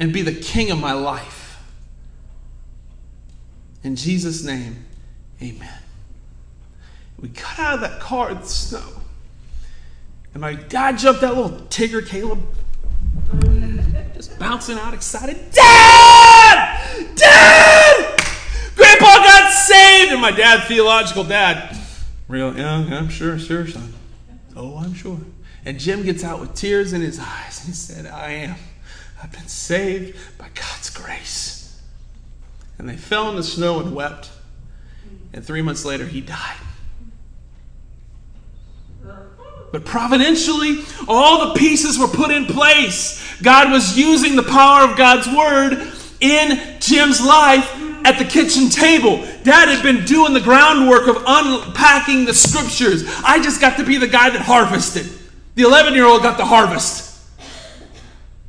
and 0.00 0.12
be 0.12 0.22
the 0.22 0.34
king 0.34 0.70
of 0.70 0.78
my 0.78 0.92
life. 0.92 1.60
In 3.82 3.96
Jesus' 3.96 4.44
name, 4.44 4.84
amen. 5.40 5.82
We 7.20 7.28
got 7.28 7.58
out 7.58 7.74
of 7.74 7.80
that 7.80 8.00
car 8.00 8.30
in 8.30 8.38
the 8.38 8.46
snow. 8.46 9.02
And 10.34 10.40
my 10.40 10.54
dad 10.54 10.98
jumped 10.98 11.20
that 11.22 11.34
little 11.34 11.50
Tigger 11.66 12.06
Caleb, 12.06 12.42
bouncing 14.26 14.78
out 14.78 14.94
excited. 14.94 15.52
Dad! 15.52 17.14
Dad! 17.14 18.20
Grandpa 18.74 19.16
got 19.18 19.52
saved! 19.52 20.12
And 20.12 20.20
my 20.20 20.32
dad, 20.32 20.66
theological 20.66 21.22
dad, 21.22 21.78
real, 22.26 22.56
yeah, 22.56 22.74
I'm 22.90 23.08
sure, 23.08 23.38
sure, 23.38 23.66
son. 23.66 23.92
Oh, 24.56 24.78
I'm 24.78 24.94
sure. 24.94 25.20
And 25.64 25.78
Jim 25.78 26.02
gets 26.02 26.24
out 26.24 26.40
with 26.40 26.54
tears 26.54 26.92
in 26.92 27.00
his 27.00 27.20
eyes 27.20 27.60
and 27.60 27.68
he 27.68 27.74
said, 27.74 28.06
I 28.06 28.30
am. 28.30 28.56
I've 29.22 29.32
been 29.32 29.46
saved 29.46 30.16
by 30.38 30.48
God's 30.54 30.90
grace. 30.90 31.80
And 32.78 32.88
they 32.88 32.96
fell 32.96 33.28
in 33.30 33.36
the 33.36 33.42
snow 33.42 33.80
and 33.80 33.94
wept. 33.94 34.30
And 35.32 35.44
three 35.44 35.62
months 35.62 35.84
later, 35.84 36.06
he 36.06 36.20
died. 36.20 36.56
But 39.70 39.84
providentially, 39.84 40.78
all 41.06 41.48
the 41.48 41.58
pieces 41.58 41.98
were 41.98 42.08
put 42.08 42.30
in 42.30 42.46
place. 42.46 43.24
God 43.42 43.70
was 43.70 43.98
using 43.98 44.34
the 44.34 44.42
power 44.42 44.88
of 44.88 44.96
God's 44.96 45.28
word 45.28 45.92
in 46.20 46.80
Jim's 46.80 47.20
life 47.24 47.70
at 48.04 48.18
the 48.18 48.24
kitchen 48.24 48.70
table. 48.70 49.18
Dad 49.42 49.68
had 49.68 49.82
been 49.82 50.04
doing 50.04 50.32
the 50.32 50.40
groundwork 50.40 51.06
of 51.06 51.22
unpacking 51.26 52.24
the 52.24 52.34
scriptures. 52.34 53.04
I 53.24 53.42
just 53.42 53.60
got 53.60 53.76
to 53.76 53.84
be 53.84 53.98
the 53.98 54.08
guy 54.08 54.30
that 54.30 54.40
harvested. 54.40 55.06
The 55.54 55.62
11 55.62 55.94
year 55.94 56.06
old 56.06 56.22
got 56.22 56.38
the 56.38 56.44
harvest. 56.44 57.06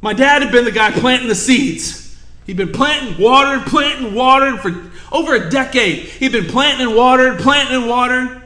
My 0.01 0.13
dad 0.13 0.41
had 0.41 0.51
been 0.51 0.63
the 0.63 0.71
guy 0.71 0.91
planting 0.91 1.27
the 1.27 1.35
seeds. 1.35 2.17
He'd 2.45 2.57
been 2.57 2.71
planting, 2.71 3.21
watering, 3.21 3.61
planting, 3.61 4.15
watering 4.15 4.57
for 4.57 4.89
over 5.11 5.35
a 5.35 5.49
decade. 5.49 5.99
He'd 6.05 6.31
been 6.31 6.45
planting 6.45 6.87
and 6.87 6.95
watered, 6.95 7.39
planting 7.39 7.75
and 7.75 7.89
watered. 7.89 8.41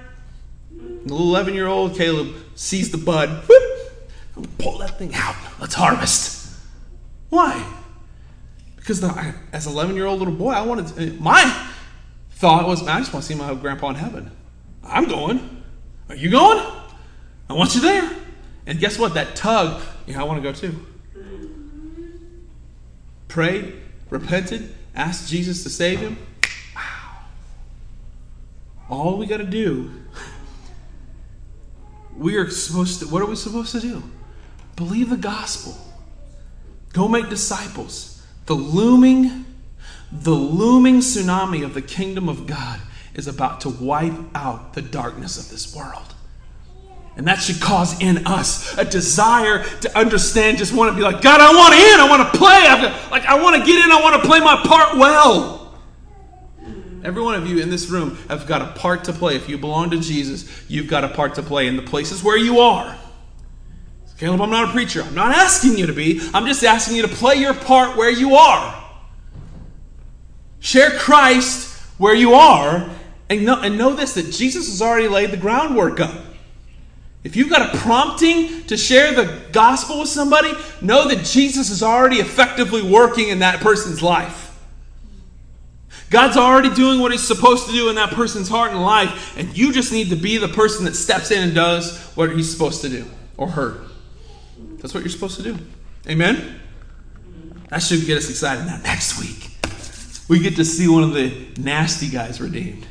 The 0.72 1.14
little 1.14 1.28
11 1.28 1.54
year 1.54 1.68
old 1.68 1.96
Caleb 1.96 2.43
sees 2.64 2.92
the 2.92 2.98
bud. 2.98 3.30
Whoop, 3.48 4.58
pull 4.58 4.78
that 4.78 4.98
thing 4.98 5.14
out. 5.14 5.36
Let's 5.60 5.76
harvest. 5.76 6.58
Why? 7.30 7.64
Because 8.78 9.02
the, 9.02 9.36
as 9.52 9.68
an 9.68 9.74
11 9.74 9.96
year 9.96 10.06
old 10.06 10.20
little 10.20 10.34
boy, 10.34 10.52
I 10.52 10.62
wanted 10.62 10.88
to, 10.88 11.10
uh, 11.10 11.14
my 11.22 11.70
thought 12.32 12.66
was, 12.66 12.86
I 12.88 13.00
just 13.00 13.14
want 13.14 13.26
to 13.26 13.34
see 13.34 13.38
my 13.38 13.54
grandpa 13.54 13.90
in 13.90 13.96
heaven. 13.96 14.32
I'm 14.84 15.08
going. 15.08 15.64
Are 16.10 16.16
you 16.16 16.30
going? 16.30 16.60
I 17.50 17.54
want 17.54 17.76
you 17.76 17.82
there. 17.82 18.10
And 18.66 18.80
guess 18.80 18.98
what? 18.98 19.14
That 19.16 19.36
tug, 19.36 19.82
yeah, 20.06 20.22
I 20.22 20.24
want 20.24 20.42
to 20.42 20.50
go 20.50 20.54
too. 20.54 20.86
Prayed, 23.28 23.74
repented, 24.10 24.74
asked 24.96 25.30
Jesus 25.30 25.64
to 25.64 25.70
save 25.70 26.00
him, 26.00 26.18
wow. 26.76 27.20
All 28.90 29.18
we 29.18 29.26
got 29.26 29.38
to 29.38 29.44
do, 29.44 29.92
we 32.18 32.36
are 32.36 32.50
supposed 32.50 33.00
to, 33.00 33.08
what 33.08 33.22
are 33.22 33.26
we 33.26 33.36
supposed 33.36 33.72
to 33.74 33.80
do? 33.80 34.04
Believe 34.76 35.10
the 35.10 35.18
gospel. 35.18 35.76
Go 36.94 37.08
make 37.08 37.30
disciples. 37.30 38.26
The 38.46 38.54
looming, 38.54 39.46
the 40.12 40.32
looming 40.32 41.00
tsunami 41.00 41.64
of 41.64 41.74
the 41.74 41.82
kingdom 41.82 42.30
of 42.30 42.46
God 42.48 42.80
is 43.14 43.28
about 43.28 43.62
to 43.62 43.70
wipe 43.70 44.14
out 44.36 44.74
the 44.74 44.82
darkness 44.82 45.38
of 45.38 45.50
this 45.50 45.76
world. 45.76 46.14
And 47.16 47.28
that 47.28 47.40
should 47.40 47.62
cause 47.62 48.02
in 48.02 48.26
us 48.26 48.76
a 48.78 48.86
desire 48.86 49.64
to 49.82 49.98
understand, 49.98 50.58
just 50.58 50.74
want 50.74 50.92
to 50.92 50.96
be 50.98 51.04
like, 51.04 51.22
God, 51.22 51.40
I 51.40 51.54
want 51.54 51.74
in, 51.76 52.00
I 52.00 52.10
want 52.10 52.32
to 52.32 52.38
play. 52.38 52.50
I've, 52.50 53.12
like, 53.12 53.26
I 53.26 53.40
want 53.40 53.56
to 53.56 53.64
get 53.64 53.86
in, 53.86 53.92
I 53.92 54.02
want 54.02 54.22
to 54.22 54.28
play 54.28 54.40
my 54.40 54.60
part 54.66 54.98
well. 54.98 55.63
Every 57.04 57.22
one 57.22 57.36
of 57.36 57.46
you 57.48 57.60
in 57.60 57.70
this 57.70 57.90
room 57.90 58.18
have 58.30 58.48
got 58.48 58.62
a 58.62 58.80
part 58.80 59.04
to 59.06 59.14
play. 59.14 59.36
If 59.36 59.50
you 59.50 59.58
belong 59.58 59.90
to 59.90 60.00
Jesus, 60.00 60.64
you've 60.70 60.88
got 60.88 61.04
a 61.04 61.10
part 61.10 61.36
to 61.36 61.44
play 61.44 61.68
in 61.68 61.76
the 61.76 61.82
places 61.82 62.24
where 62.24 62.38
you 62.38 62.60
are. 62.60 62.98
Caleb, 64.18 64.42
I'm 64.42 64.52
not 64.52 64.70
a 64.70 64.72
preacher. 64.72 65.02
I'm 65.02 65.16
not 65.16 65.36
asking 65.36 65.78
you 65.78 65.86
to 65.86 65.94
be. 65.94 66.22
I'm 66.34 66.46
just 66.46 66.64
asking 66.64 66.96
you 66.96 67.02
to 67.02 67.10
play 67.10 67.36
your 67.36 67.54
part 67.54 67.98
where 67.98 68.10
you 68.10 68.36
are. 68.36 68.82
Share 70.60 70.92
Christ 70.92 71.78
where 71.98 72.16
you 72.16 72.34
are, 72.36 72.90
and 73.30 73.46
know, 73.46 73.60
and 73.60 73.78
know 73.78 73.94
this 73.94 74.14
that 74.14 74.32
Jesus 74.32 74.70
has 74.70 74.82
already 74.82 75.10
laid 75.10 75.32
the 75.32 75.38
groundwork 75.38 76.00
up. 76.00 76.16
If 77.24 77.36
you've 77.36 77.50
got 77.50 77.74
a 77.74 77.78
prompting 77.80 78.64
to 78.66 78.78
share 78.78 79.14
the 79.14 79.42
gospel 79.52 80.00
with 80.00 80.10
somebody, 80.10 80.52
know 80.82 81.08
that 81.08 81.26
Jesus 81.26 81.70
is 81.70 81.84
already 81.84 82.18
effectively 82.18 82.82
working 82.82 83.30
in 83.30 83.40
that 83.40 83.60
person's 83.60 84.02
life. 84.02 84.43
God's 86.14 86.38
already 86.38 86.70
doing 86.76 87.00
what 87.00 87.12
He's 87.12 87.28
supposed 87.28 87.66
to 87.66 87.72
do 87.74 87.90
in 87.90 87.96
that 87.96 88.12
person's 88.12 88.48
heart 88.48 88.72
and 88.72 88.84
life, 88.84 89.36
and 89.36 89.58
you 89.58 89.74
just 89.74 89.92
need 89.92 90.12
to 90.12 90.16
be 90.16 90.38
the 90.38 90.48
person 90.48 90.86
that 90.86 90.96
steps 90.96 91.32
in 91.32 91.42
and 91.42 91.56
does 91.56 92.00
what 92.14 92.32
He's 92.36 92.52
supposed 92.52 92.82
to 92.82 92.90
do, 92.90 93.06
or 93.36 93.48
her. 93.48 93.82
That's 94.78 94.94
what 94.94 95.02
you're 95.02 95.10
supposed 95.10 95.38
to 95.38 95.44
do. 95.44 95.58
Amen? 96.08 96.60
That 97.70 97.80
should 97.80 98.06
get 98.06 98.20
us 98.20 98.30
excited. 98.30 98.64
Now, 98.66 98.78
next 98.84 99.20
week, 99.20 99.58
we 100.30 100.40
get 100.40 100.56
to 100.58 100.66
see 100.66 100.88
one 100.88 101.02
of 101.02 101.16
the 101.16 101.48
nasty 101.58 102.10
guys 102.10 102.40
redeemed. 102.40 102.86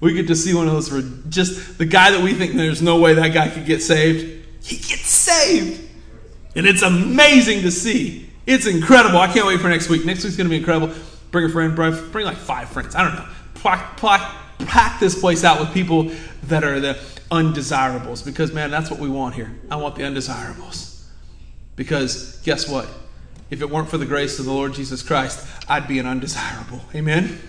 We 0.00 0.12
get 0.12 0.26
to 0.26 0.36
see 0.36 0.52
one 0.52 0.68
of 0.68 0.74
those, 0.74 0.90
just 1.30 1.78
the 1.78 1.86
guy 1.86 2.10
that 2.10 2.20
we 2.20 2.34
think 2.34 2.54
there's 2.54 2.82
no 2.82 3.00
way 3.00 3.14
that 3.14 3.32
guy 3.32 3.48
could 3.48 3.64
get 3.64 3.82
saved. 3.82 4.46
He 4.62 4.76
gets 4.76 5.08
saved. 5.08 5.88
And 6.54 6.66
it's 6.66 6.82
amazing 6.82 7.62
to 7.62 7.70
see. 7.70 8.28
It's 8.44 8.66
incredible. 8.66 9.18
I 9.18 9.32
can't 9.32 9.46
wait 9.46 9.60
for 9.60 9.68
next 9.68 9.88
week. 9.88 10.04
Next 10.04 10.22
week's 10.22 10.36
going 10.36 10.48
to 10.48 10.50
be 10.50 10.58
incredible. 10.58 10.94
Bring 11.30 11.44
a 11.44 11.48
friend, 11.48 11.74
bring 11.74 12.26
like 12.26 12.36
five 12.36 12.68
friends. 12.68 12.94
I 12.94 13.04
don't 13.04 13.14
know. 13.14 13.28
Pack, 13.62 13.96
pack, 13.96 14.34
pack 14.58 15.00
this 15.00 15.18
place 15.18 15.44
out 15.44 15.60
with 15.60 15.72
people 15.72 16.10
that 16.44 16.64
are 16.64 16.80
the 16.80 16.98
undesirables 17.30 18.22
because, 18.22 18.52
man, 18.52 18.70
that's 18.70 18.90
what 18.90 18.98
we 18.98 19.08
want 19.08 19.34
here. 19.34 19.52
I 19.70 19.76
want 19.76 19.94
the 19.94 20.04
undesirables. 20.04 21.08
Because 21.76 22.40
guess 22.42 22.68
what? 22.68 22.88
If 23.50 23.62
it 23.62 23.70
weren't 23.70 23.88
for 23.88 23.98
the 23.98 24.06
grace 24.06 24.38
of 24.38 24.44
the 24.44 24.52
Lord 24.52 24.74
Jesus 24.74 25.02
Christ, 25.02 25.46
I'd 25.68 25.88
be 25.88 25.98
an 25.98 26.06
undesirable. 26.06 26.80
Amen? 26.94 27.40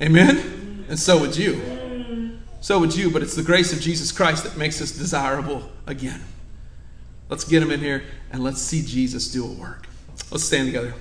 Amen? 0.00 0.86
And 0.88 0.98
so 0.98 1.18
would 1.20 1.36
you. 1.36 2.40
So 2.60 2.78
would 2.80 2.96
you, 2.96 3.10
but 3.10 3.22
it's 3.22 3.36
the 3.36 3.42
grace 3.42 3.72
of 3.72 3.80
Jesus 3.80 4.10
Christ 4.10 4.44
that 4.44 4.56
makes 4.56 4.80
us 4.80 4.92
desirable 4.92 5.70
again. 5.86 6.22
Let's 7.28 7.44
get 7.44 7.62
him 7.62 7.70
in 7.70 7.80
here 7.80 8.04
and 8.32 8.42
let's 8.42 8.60
see 8.60 8.82
Jesus 8.82 9.30
do 9.30 9.44
a 9.44 9.50
work. 9.50 9.86
Let's 10.30 10.44
stand 10.44 10.66
together. 10.66 10.94